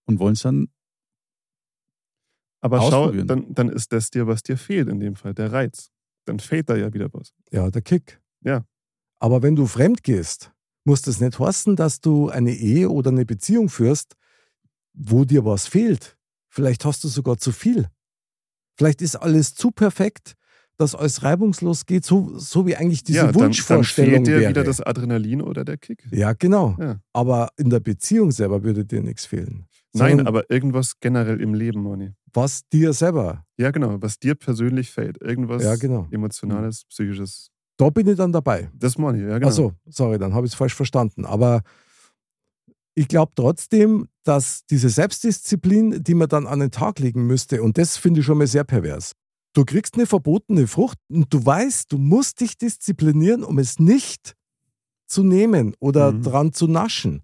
[0.06, 0.70] Und wollen es dann,
[2.62, 5.90] Aber schau, dann, dann ist das dir, was dir fehlt in dem Fall, der Reiz.
[6.26, 7.34] Dann fehlt da ja wieder was.
[7.52, 8.22] Ja, der Kick.
[8.42, 8.66] Ja.
[9.20, 10.52] Aber wenn du fremd gehst,
[10.84, 14.16] muss das nicht heißen, dass du eine Ehe oder eine Beziehung führst,
[14.94, 16.18] wo dir was fehlt.
[16.50, 17.90] Vielleicht hast du sogar zu viel.
[18.76, 20.36] Vielleicht ist alles zu perfekt,
[20.78, 24.40] dass alles reibungslos geht, so, so wie eigentlich diese ja, dann, dann Wunschvorstellung fehlt dir
[24.40, 24.50] wäre.
[24.52, 26.04] wieder das Adrenalin oder der Kick.
[26.12, 26.76] ja, genau.
[26.80, 27.00] Ja.
[27.14, 29.66] Aber in der Beziehung selber würde dir nichts fehlen.
[29.94, 32.12] Nein, Sondern aber irgendwas generell im Leben, Moni.
[32.32, 33.44] was dir selber.
[33.58, 35.20] Ja, genau, was dir persönlich fehlt.
[35.22, 36.08] Irgendwas Ja, genau.
[36.12, 37.50] Emotionales, Psychisches.
[37.78, 38.70] Da bin ich dann dabei.
[38.74, 39.48] Das Moni, ja, genau.
[39.48, 41.26] Achso, sorry, dann habe ich es falsch verstanden.
[41.26, 41.62] Aber
[42.94, 47.78] ich glaube trotzdem, dass diese Selbstdisziplin, die man dann an den Tag legen müsste, und
[47.78, 49.14] das finde ich schon mal sehr pervers.
[49.58, 54.36] Du kriegst eine verbotene Frucht und du weißt, du musst dich disziplinieren, um es nicht
[55.08, 56.22] zu nehmen oder Mhm.
[56.22, 57.24] dran zu naschen.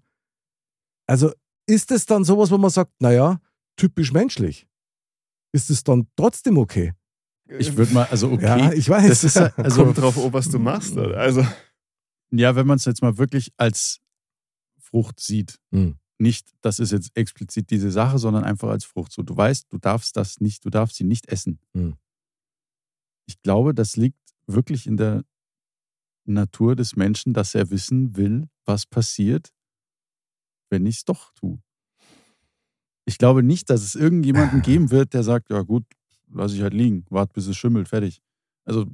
[1.06, 1.30] Also
[1.68, 3.40] ist es dann sowas, wo man sagt, naja,
[3.76, 4.66] typisch menschlich?
[5.52, 6.92] Ist es dann trotzdem okay?
[7.46, 9.06] ich würde mal, also okay, Ja, ich weiß.
[9.08, 10.96] das ist ja- also Kommt drauf, an, was du machst.
[10.96, 11.16] oder?
[11.18, 11.46] Also,
[12.32, 14.00] Ja, wenn man es jetzt mal wirklich als
[14.80, 15.98] Frucht sieht, Hm.
[16.18, 19.12] nicht, das ist jetzt explizit diese Sache, sondern einfach als Frucht.
[19.12, 21.60] So, du weißt, du darfst das nicht, du darfst sie nicht essen.
[21.74, 21.94] Hm.
[23.26, 25.24] Ich glaube, das liegt wirklich in der
[26.26, 29.52] Natur des Menschen, dass er wissen will, was passiert,
[30.70, 31.62] wenn ich es doch tue.
[33.06, 35.84] Ich glaube nicht, dass es irgendjemanden geben wird, der sagt, ja gut,
[36.28, 38.20] lass ich halt liegen, wart bis es schimmelt, fertig.
[38.64, 38.86] Also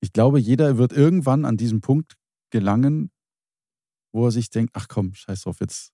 [0.00, 2.14] ich glaube, jeder wird irgendwann an diesem Punkt
[2.50, 3.10] gelangen,
[4.12, 5.92] wo er sich denkt, ach komm, scheiß drauf, jetzt,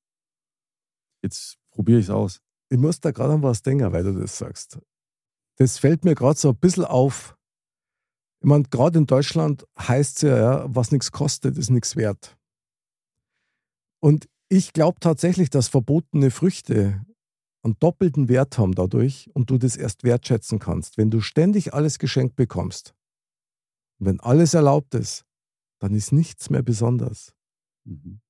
[1.23, 2.41] jetzt probiere ich es aus.
[2.71, 4.79] ich muss da gerade an was denken, weil du das sagst.
[5.57, 7.37] Das fällt mir gerade so ein bisschen auf.
[8.41, 12.37] Ich meine, gerade in Deutschland heißt es ja, ja, was nichts kostet, ist nichts wert.
[14.01, 17.05] Und ich glaube tatsächlich, dass verbotene Früchte
[17.63, 20.99] einen doppelten Wert haben dadurch und du das erst wertschätzen kannst.
[20.99, 22.95] Wenn du ständig alles geschenkt bekommst,
[23.99, 25.25] und wenn alles erlaubt ist,
[25.81, 27.35] dann ist nichts mehr besonders.
[27.85, 28.21] Mhm.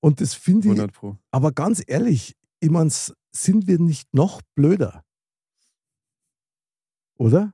[0.00, 1.18] Und das finde ich 100 Pro.
[1.30, 5.04] aber ganz ehrlich, ich meine, sind wir nicht noch blöder?
[7.18, 7.52] Oder?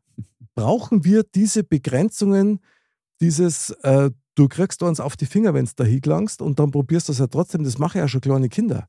[0.55, 2.61] Brauchen wir diese Begrenzungen,
[3.21, 7.09] dieses, äh, du kriegst uns auf die Finger, wenn du da hingelangst und dann probierst
[7.09, 7.65] du es ja trotzdem.
[7.65, 8.87] Das machen ja schon kleine Kinder.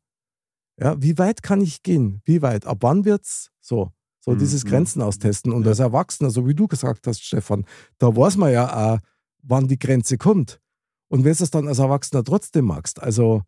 [0.80, 2.22] Ja, wie weit kann ich gehen?
[2.26, 2.66] Wie weit?
[2.66, 3.92] Ab wann wird's so?
[4.20, 4.70] So Mhm, dieses mhm.
[4.70, 5.54] Grenzen austesten.
[5.54, 5.70] Und Ja.
[5.70, 7.66] als Erwachsener, so wie du gesagt hast, Stefan,
[7.98, 9.00] da weiß man ja auch,
[9.44, 10.60] wann die Grenze kommt.
[11.08, 13.44] Und wenn du es dann als Erwachsener trotzdem magst, also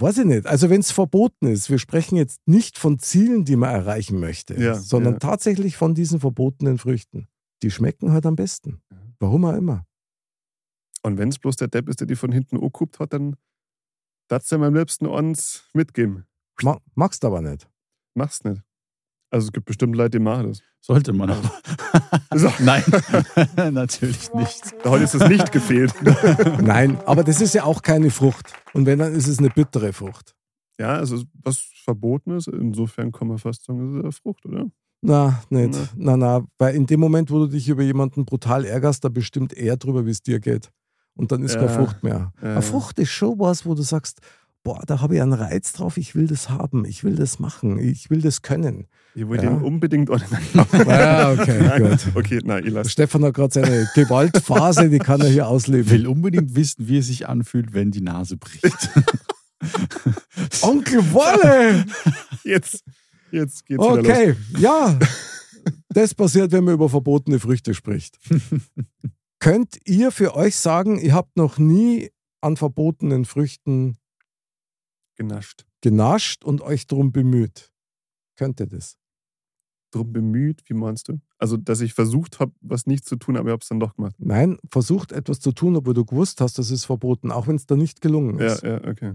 [0.00, 0.46] weiß ich nicht.
[0.46, 4.54] Also wenn es verboten ist, wir sprechen jetzt nicht von Zielen, die man erreichen möchte,
[4.60, 5.18] Ja, sondern ja.
[5.18, 7.28] tatsächlich von diesen verbotenen Früchten.
[7.62, 8.80] Die schmecken halt am besten.
[9.18, 9.84] Warum auch immer.
[11.02, 13.36] Und wenn es bloß der Depp ist, der die von hinten anguckt hat, dann
[14.28, 16.26] darfst du ja am liebsten uns mitgeben.
[16.62, 17.68] Ma magst aber nicht.
[18.14, 18.62] Mach's nicht.
[19.30, 20.60] Also es gibt bestimmt Leute, die machen das.
[20.80, 21.52] Sollte man aber.
[22.34, 22.50] So.
[22.60, 22.82] Nein,
[23.72, 24.74] natürlich nicht.
[24.82, 25.92] Da hat jetzt das nicht gefehlt.
[26.62, 28.52] Nein, aber das ist ja auch keine Frucht.
[28.72, 30.34] Und wenn, dann ist es eine bittere Frucht.
[30.80, 34.66] Ja, also was verboten ist, insofern kann man fast sagen, es ist eine Frucht, oder?
[35.02, 35.72] Na, nicht.
[35.74, 35.88] Ne.
[35.96, 36.44] Na, na.
[36.58, 40.06] Weil in dem Moment, wo du dich über jemanden brutal ärgerst, da bestimmt er drüber,
[40.06, 40.70] wie es dir geht.
[41.14, 41.60] Und dann ist Ja.
[41.66, 42.32] keine Frucht mehr.
[42.40, 42.62] Ja, Eine.
[42.62, 44.20] Frucht ist schon was, wo du sagst,
[44.68, 47.78] boah, da habe ich einen Reiz drauf, ich will das haben, ich will das machen,
[47.78, 48.86] ich will das können.
[49.14, 49.52] Ich wollte Ja.
[49.52, 50.26] ihn unbedingt nicht.
[50.74, 52.06] Ja, okay, Nein, gut.
[52.14, 52.90] Okay, nein, ich lasse.
[52.90, 55.90] Stefan hat gerade seine Gewaltphase, die kann er hier ausleben.
[55.90, 58.90] Will unbedingt wissen, wie es sich anfühlt, wenn die Nase bricht.
[60.60, 61.86] Onkel Wolle!
[62.44, 62.84] Jetzt,
[63.32, 63.98] jetzt geht's wieder los.
[64.06, 64.98] Okay, ja.
[65.88, 68.18] Das passiert, wenn man über verbotene Früchte spricht.
[69.38, 72.10] Könnt ihr für euch sagen, ihr habt noch nie
[72.42, 73.96] an verbotenen Früchten
[75.18, 75.66] Genascht.
[75.80, 77.70] genascht und euch darum bemüht?
[78.36, 78.96] Könnt ihr das?
[79.90, 81.20] Drum bemüht, wie meinst du?
[81.38, 83.94] Also, dass ich versucht habe, was nicht zu tun, aber ich habe es dann doch
[83.96, 84.14] gemacht.
[84.18, 87.66] Nein, versucht etwas zu tun, obwohl du gewusst hast, das ist verboten, auch wenn es
[87.66, 88.62] da nicht gelungen Ja, ist.
[88.62, 89.14] ja, okay.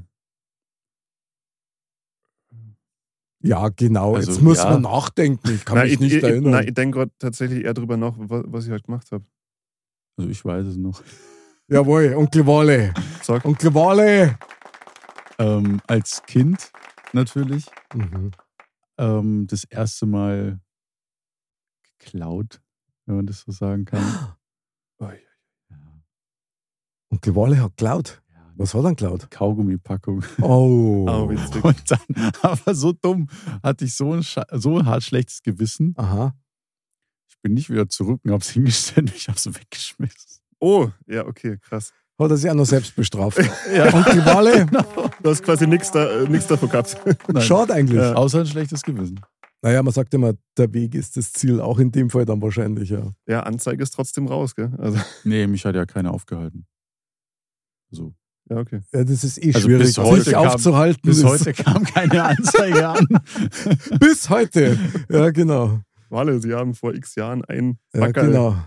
[3.39, 4.16] Ja, genau.
[4.16, 4.70] Also, Jetzt muss ja.
[4.72, 5.51] man nachdenken.
[5.54, 6.51] Ich kann nein, mich ich, nicht ich, erinnern.
[6.51, 9.26] Nein, ich denke gerade tatsächlich eher drüber nach, was, was ich halt gemacht habe.
[10.18, 11.01] Also ich weiß es noch.
[11.68, 12.93] Jawohl, Onkel Wolle.
[13.22, 14.38] Sag, Onkel Wolle.
[15.44, 16.72] Ähm, als Kind
[17.12, 18.32] natürlich Mhm.
[18.98, 20.62] ähm, das erste Mal
[22.00, 22.62] geklaut,
[23.06, 24.02] wenn man das so sagen kann.
[25.70, 25.78] Ja,
[27.12, 28.22] Onkel Wolle hat geklaut.
[28.56, 29.30] Was hat er denn geklaut?
[29.30, 30.24] Kaugummipackung.
[30.41, 31.06] Oh.
[31.10, 31.64] Oh, witzig.
[31.64, 33.28] Und dann, aber so dumm,
[33.62, 35.94] hatte ich so ein, so ein hart schlechtes Gewissen.
[35.98, 36.34] Aha.
[37.28, 40.41] Ich bin nicht wieder zurück und hab's hingestellt und ich hab's weggeschmissen.
[40.60, 41.91] Oh, ja, okay, krass.
[42.20, 43.39] Hat er sich auch noch selbst bestraft.
[43.74, 43.93] Ja.
[43.93, 44.66] Onkel Wolle,
[45.24, 46.95] Du hast quasi nichts da, äh, nix davon gehabt.
[47.32, 47.97] Nein, schade eigentlich.
[47.99, 48.14] Ja.
[48.14, 49.20] Außer ein schlechtes Gewissen.
[49.61, 52.89] Naja, man sagt immer, der Weg ist das Ziel, auch in dem Fall dann wahrscheinlich,
[52.89, 53.11] ja.
[53.28, 54.72] Ja, Anzeige ist trotzdem raus, gell?
[54.78, 56.66] Also, Nee, mich hat ja keiner aufgehalten.
[57.89, 58.14] So.
[58.49, 58.82] ja, okay.
[58.91, 61.01] Ja, das ist eh Also schwierig, bis heute sich kam- aufzuhalten.
[61.03, 63.07] Bis heute kam keine Anzeige an.
[63.99, 64.78] Bis heute.
[65.09, 65.80] Ja, genau.
[66.09, 68.57] Wale, sie haben vor x Jahren einen Ja, Backerl genau.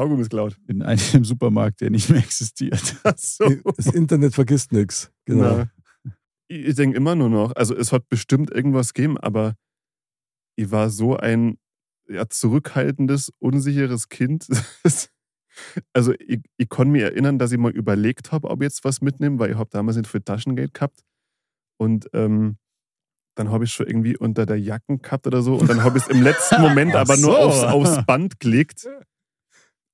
[0.00, 0.56] Kaugummis geklaut.
[0.66, 2.96] In einem Supermarkt, der nicht mehr existiert.
[3.16, 3.50] So.
[3.76, 5.12] Das Internet vergisst nichts.
[5.26, 5.58] Genau.
[5.58, 5.70] Na,
[6.48, 9.54] ich denke immer nur noch, also es hat bestimmt irgendwas gegeben, aber
[10.56, 11.58] ich war so ein
[12.08, 14.48] ja, zurückhaltendes, unsicheres Kind.
[15.92, 19.00] also ich, ich kann mich erinnern, dass ich mal überlegt habe, ob ich jetzt was
[19.00, 21.02] mitnehme, weil ich habe damals nicht viel Taschengeld gehabt.
[21.78, 22.56] Und ähm,
[23.36, 25.54] dann habe ich schon irgendwie unter der Jacken gehabt oder so.
[25.54, 27.38] Und dann habe ich es im letzten Moment aber nur so.
[27.38, 28.88] aufs, aufs Band gelegt.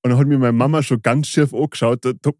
[0.06, 2.04] Und dann hat mir meine Mama schon ganz schief angeschaut.
[2.04, 2.30] Da, da,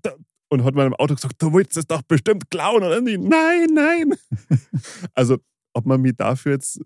[0.00, 0.14] da,
[0.48, 3.20] und hat meinem Auto gesagt, du willst es doch bestimmt klauen, oder nicht?
[3.20, 4.14] Nein, nein.
[5.14, 5.36] also,
[5.74, 6.80] ob man mich dafür jetzt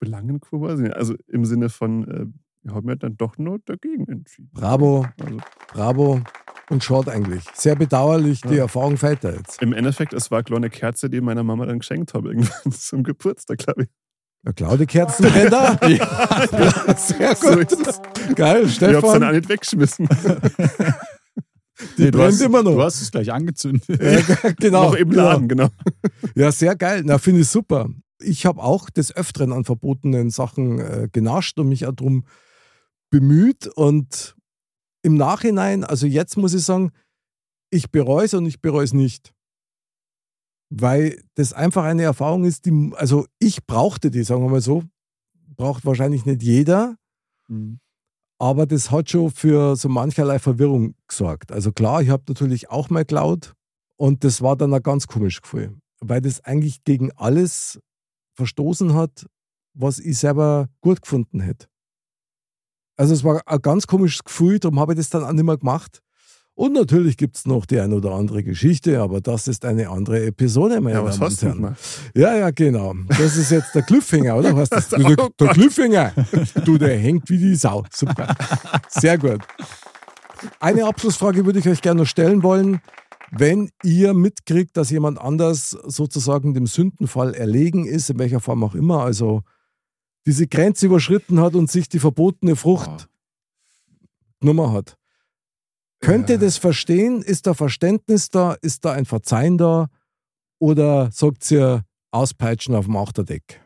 [0.00, 0.96] belangen kann, weiß ich nicht.
[0.96, 2.26] Also im Sinne von, äh,
[2.66, 4.48] ich habe mir dann doch nur dagegen entschieden.
[4.54, 5.36] Bravo, Also,
[5.68, 6.22] bravo
[6.70, 7.44] und short eigentlich.
[7.52, 8.62] Sehr bedauerlich, die Ja.
[8.62, 9.60] Erfahrung fällt da jetzt.
[9.60, 12.72] Im Endeffekt, es war eine kleine Kerze, die ich meiner Mama dann geschenkt habe, irgendwann
[12.72, 13.88] zum Geburtstag, glaube ich.
[14.44, 15.78] Ja, Claudia Kerzenbrenner.
[15.88, 17.72] ja, sehr So gut.
[17.72, 18.00] ist es.
[18.34, 19.34] Geil, Ich habe es dann auch Stefan.
[19.36, 20.08] nicht weggeschmissen.
[21.98, 22.72] Die du, brennt hast, immer noch.
[22.72, 23.84] du hast es gleich angezündet.
[23.88, 24.90] Ja, genau.
[24.90, 25.22] Noch im genau.
[25.24, 25.68] Laden, genau.
[26.34, 27.02] Ja, sehr geil.
[27.04, 27.88] Na, finde ich super.
[28.20, 32.24] Ich habe auch des Öfteren an verbotenen Sachen äh, genascht und mich auch darum
[33.10, 33.66] bemüht.
[33.66, 34.36] Und
[35.02, 36.92] im Nachhinein, also jetzt muss ich sagen,
[37.70, 39.32] ich bereue es und ich bereue es nicht.
[40.74, 44.84] Weil das einfach eine Erfahrung ist, die, also ich brauchte die, sagen wir mal so.
[45.56, 46.96] Braucht wahrscheinlich nicht jeder,
[48.38, 51.52] aber das hat schon für so mancherlei Verwirrung gesorgt.
[51.52, 53.54] Also klar, ich habe natürlich auch mal geklaut
[53.96, 57.78] und das war dann ein ganz komisches Gefühl, weil das eigentlich gegen alles
[58.34, 59.26] verstoßen hat,
[59.74, 61.68] was ich selber gut gefunden hätte.
[62.96, 65.58] Also es war ein ganz komisches Gefühl, darum habe ich das dann auch nicht mehr
[65.58, 66.00] gemacht.
[66.54, 70.26] Und natürlich gibt es noch die ein oder andere Geschichte, aber das ist eine andere
[70.26, 71.76] Episode, meine Ja, was Damen und Herren.
[72.14, 72.94] Ja, ja, genau.
[73.08, 74.54] Das ist jetzt der Cliffhanger, oder?
[74.54, 74.90] Was das?
[74.90, 75.48] Der, der.
[75.48, 76.12] Cliffhanger.
[76.64, 77.84] Du, der hängt wie die Sau.
[77.90, 78.36] Super.
[78.88, 79.40] Sehr gut.
[80.60, 82.80] eine Abschlussfrage würde ich euch gerne noch stellen wollen.
[83.30, 88.74] Wenn ihr mitkriegt, dass jemand anders sozusagen dem Sündenfall erlegen ist, in welcher Form auch
[88.74, 89.42] immer, also
[90.26, 93.08] diese Grenze überschritten hat und sich die verbotene Frucht
[94.42, 94.98] Nummer hat,
[96.02, 96.40] könnt ihr Ja.
[96.42, 97.22] das verstehen?
[97.22, 98.52] Ist da Verständnis da?
[98.60, 99.88] Ist da ein Verzeihen da?
[100.58, 103.60] Oder sagt ihr auspeitschen auf dem Achterdeck?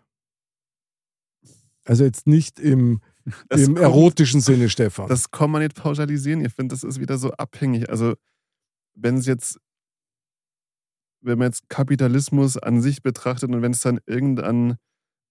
[1.84, 3.00] Also jetzt nicht im,
[3.48, 5.08] Das im kommt- erotischen Sinne, Stefan.
[5.08, 6.44] Das kann man nicht pauschalisieren.
[6.44, 7.90] Ich finde, das ist wieder so abhängig.
[7.90, 8.14] Also,
[8.94, 9.58] wenn es jetzt,
[11.22, 14.76] wenn man jetzt Kapitalismus an sich betrachtet und wenn es dann irgendeinen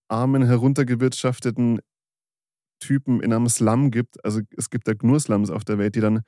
[0.10, 1.80] armen, heruntergewirtschafteten
[2.80, 6.02] Typen in einem Slum gibt, also es gibt ja nur Slums auf der Welt, die
[6.02, 6.22] dann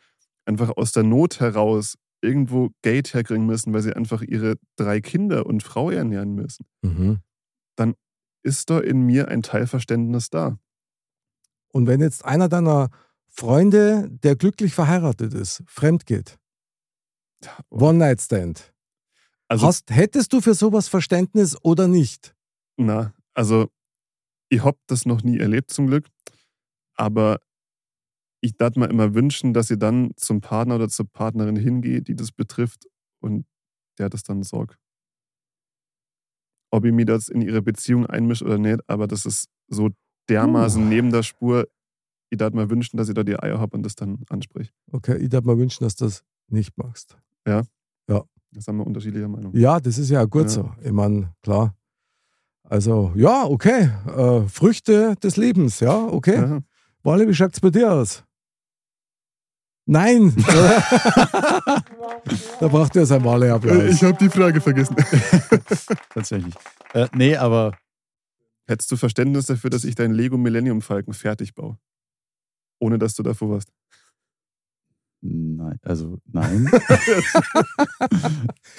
[0.48, 5.46] einfach aus der Not heraus irgendwo Geld herkriegen müssen, weil sie einfach ihre drei Kinder
[5.46, 7.20] und Frau ernähren müssen, mhm.
[8.44, 10.58] ist da in mir ein Teilverständnis da.
[11.74, 12.90] Und wenn jetzt einer deiner
[13.28, 16.40] Freunde, der glücklich verheiratet ist, fremd geht,
[17.70, 18.74] One-Night-Stand,
[19.50, 22.36] Also, hast, hättest du für sowas Verständnis oder nicht?
[22.78, 23.70] Na, also
[24.50, 26.08] ich hab das noch nie erlebt zum Glück,
[26.96, 27.40] aber
[28.42, 32.16] ich darf mir immer wünschen, dass ihr dann zum Partner oder zur Partnerin hingeht, die
[32.16, 32.88] das betrifft
[33.20, 33.46] und
[33.98, 34.78] der das dann sorgt.
[36.72, 39.90] Ob ich mir das in ihre Beziehung einmische oder nicht, aber das ist so
[40.30, 40.88] dermaßen Uh.
[40.88, 41.68] neben der Spur.
[42.30, 44.74] Ich darf mir wünschen, dass ihr da die Eier habt und das dann anspricht.
[44.92, 47.18] Okay, ich darf mir wünschen, dass du das nicht machst.
[48.54, 49.56] Das haben wir unterschiedlicher Meinung.
[49.56, 50.50] Ja, das ist ja gut Ja.
[50.50, 50.72] so.
[50.82, 51.76] Ich meine, klar.
[52.64, 53.92] Also, ja, okay.
[54.08, 56.36] Äh, Früchte des Lebens, ja, okay.
[56.36, 56.60] Ja.
[57.04, 58.24] Walle, wie schaut es bei dir aus?
[59.88, 60.36] Nein!
[62.60, 64.02] da braucht er sein Walle-Applaus.
[64.04, 64.96] habe die Frage vergessen.
[66.14, 66.54] Tatsächlich.
[66.94, 67.74] Äh, nee, aber
[68.70, 71.78] Hättest du Verständnis dafür, dass ich deinen Lego Millennium Falken fertig baue?
[72.80, 73.70] Ohne dass du davor warst.
[75.22, 76.66] nein, also nein.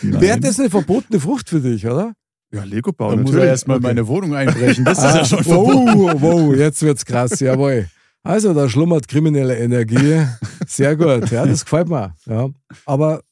[0.03, 2.13] Wäre das eine verbotene Frucht für dich, oder?
[2.53, 3.17] Ja, Lego bauen.
[3.17, 3.49] Da muss er natürlich.
[3.51, 3.95] erstmal in Okay.
[3.95, 4.85] meine Wohnung einbrechen.
[4.85, 5.99] Das ist Ah, ja schon verboten.
[5.99, 7.89] wow, wow, jetzt wird's krass, jawohl.
[8.29, 10.27] Also, da schlummert kriminelle Energie.
[10.67, 12.15] Sehr gut, ja, das gefällt mir.
[12.27, 12.51] Ja.
[12.85, 13.23] Aber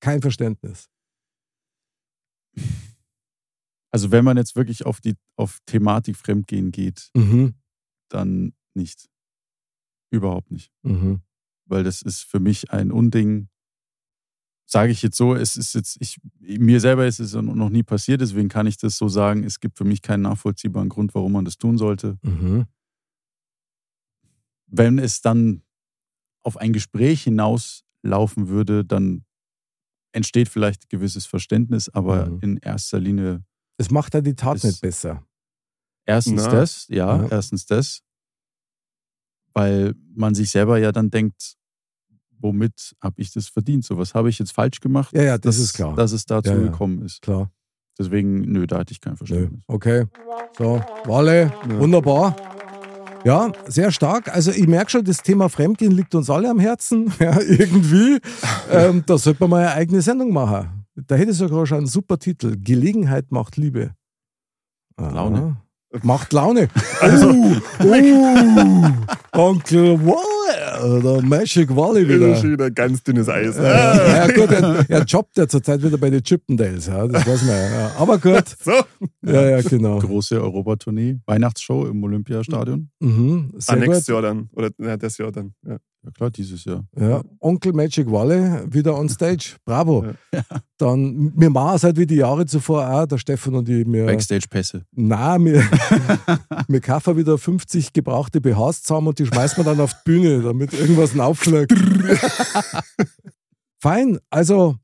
[0.00, 0.90] kein Verständnis.
[3.90, 7.54] Also wenn man jetzt wirklich auf die auf Thematik Fremdgehen geht, Mhm.
[8.10, 9.08] dann nicht.
[10.10, 10.70] Überhaupt nicht.
[10.82, 11.22] Mhm.
[11.66, 13.48] Weil das ist für mich ein Unding.
[14.66, 18.20] Sage ich jetzt so, es ist jetzt, ich, mir selber ist es noch nie passiert,
[18.20, 19.44] deswegen kann ich das so sagen.
[19.44, 22.18] Es gibt für mich keinen nachvollziehbaren Grund, warum man das tun sollte.
[22.22, 22.66] Mhm.
[24.74, 25.62] Wenn es dann
[26.42, 29.24] auf ein Gespräch hinauslaufen würde, dann
[30.12, 32.38] entsteht vielleicht gewisses Verständnis, aber Mhm.
[32.40, 33.44] in erster Linie
[33.78, 35.24] Es macht ja die Tat nicht besser.
[36.04, 36.50] Erstens Na.
[36.50, 37.28] das, ja, Ja.
[37.30, 38.02] erstens das,
[39.54, 41.54] weil man sich selber ja dann denkt,
[42.38, 43.84] womit habe ich das verdient?
[43.84, 45.12] So, was habe ich jetzt falsch gemacht?
[45.14, 45.94] Ja, ja, das dass, ist klar.
[45.94, 46.62] Dass es dazu Ja, ja.
[46.70, 47.22] gekommen ist.
[47.22, 47.50] Klar.
[47.98, 49.16] Deswegen, nö, da hatte ich kein Nö.
[49.18, 49.64] Verständnis.
[49.66, 50.06] Okay.
[50.56, 51.78] So, Walle, Ja.
[51.78, 52.34] wunderbar.
[53.24, 54.34] Ja, sehr stark.
[54.34, 57.12] Also ich merke schon, das Thema Fremdgehen liegt uns alle am Herzen.
[57.20, 58.18] Ja, irgendwie.
[58.70, 60.86] Ähm, da sollte man mal eine eigene Sendung machen.
[60.96, 62.56] Da hätte sogar schon einen super Titel.
[62.58, 63.92] Gelegenheit macht Liebe.
[64.96, 65.10] Ah.
[65.10, 65.56] Laune.
[66.02, 66.68] Macht Laune.
[67.02, 68.86] Oh, oh,
[69.38, 70.00] Onkel
[70.82, 72.36] Walle, der Magic Walle Das ist wieder.
[72.36, 73.56] schon wieder ganz dünnes Eis.
[73.56, 76.86] Ja, ja gut, er, er jobbt ja zurzeit wieder bei den Chippendales.
[76.86, 77.92] Ja, das weiß man ja.
[77.98, 78.44] Aber gut.
[78.62, 78.72] So,
[79.24, 79.98] Ja, ja, genau.
[79.98, 82.90] Große Europatournee, Weihnachtsshow im Olympiastadion.
[83.00, 84.12] Mhm, ah, sehr nächstes gut.
[84.14, 84.48] Jahr dann.
[84.52, 85.54] Oder ja, das Jahr dann.
[85.66, 85.76] Ja.
[86.04, 86.84] Ja klar, dieses Jahr.
[86.98, 89.56] Ja, Onkel Magic Walle wieder on stage.
[89.64, 90.04] Bravo.
[90.34, 90.42] Ja.
[90.76, 94.06] Dann, wir machen es halt wie die Jahre zuvor auch, der Stefan und ich, wir,
[94.06, 94.84] Backstage-Pässe.
[94.90, 95.62] na, wir,
[96.68, 100.42] wir kaufen wieder 50 gebrauchte BHs zusammen und die schmeißen wir dann auf die Bühne,
[100.42, 101.72] damit irgendwas auffliegt.
[103.80, 104.76] Fein, also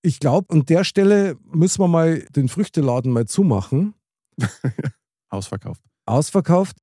[0.00, 3.94] ich glaube, an der Stelle müssen wir mal den Früchteladen mal zumachen.
[5.28, 5.82] Ausverkauft.
[6.06, 6.76] Ausverkauft.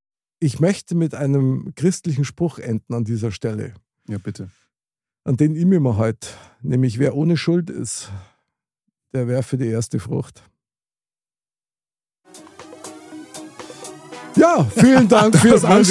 [0.43, 3.75] Ich möchte mit einem christlichen Spruch enden an dieser Stelle.
[4.07, 4.49] ja, bitte.
[5.23, 8.11] an den ich mir mal halt, nämlich wer ohne Schuld ist,
[9.13, 10.41] der werfe die erste Frucht.
[14.35, 15.85] Ja, vielen Dank fürs Wollen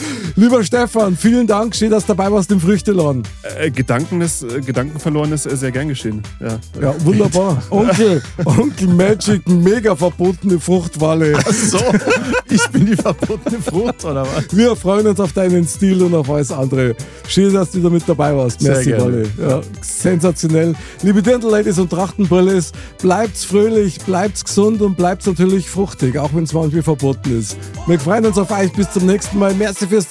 [0.38, 3.22] Lieber Stefan, vielen Dank, schön, dass du dabei warst im Früchteladen.
[3.58, 6.22] Äh, Gedanken, ist, äh, Gedanken verloren ist äh, sehr gern geschehen.
[6.40, 6.58] Ja.
[6.78, 7.62] Ja, wunderbar.
[7.70, 11.38] Onkel, Onkel Magic, mega verbotene Fruchtwalle.
[11.50, 11.78] So,
[12.50, 14.54] ich bin die verbotene Frucht, oder was?
[14.54, 16.94] Wir freuen uns auf deinen Stil und auf alles andere.
[17.26, 18.60] Schön, dass du wieder mit dabei warst.
[18.60, 18.92] Sehr Merci.
[18.92, 19.22] Walle.
[19.40, 20.74] Ja, sensationell.
[21.00, 26.52] Liebe Dirndl-Ladies und Trachtenbrillis, bleibt's fröhlich, bleibt's gesund und bleibt's natürlich fruchtig, auch wenn es
[26.52, 27.56] manchmal verboten ist.
[27.86, 28.70] Wir freuen uns auf euch.
[28.74, 29.54] Bis zum nächsten Mal.
[29.54, 30.10] Merci fürs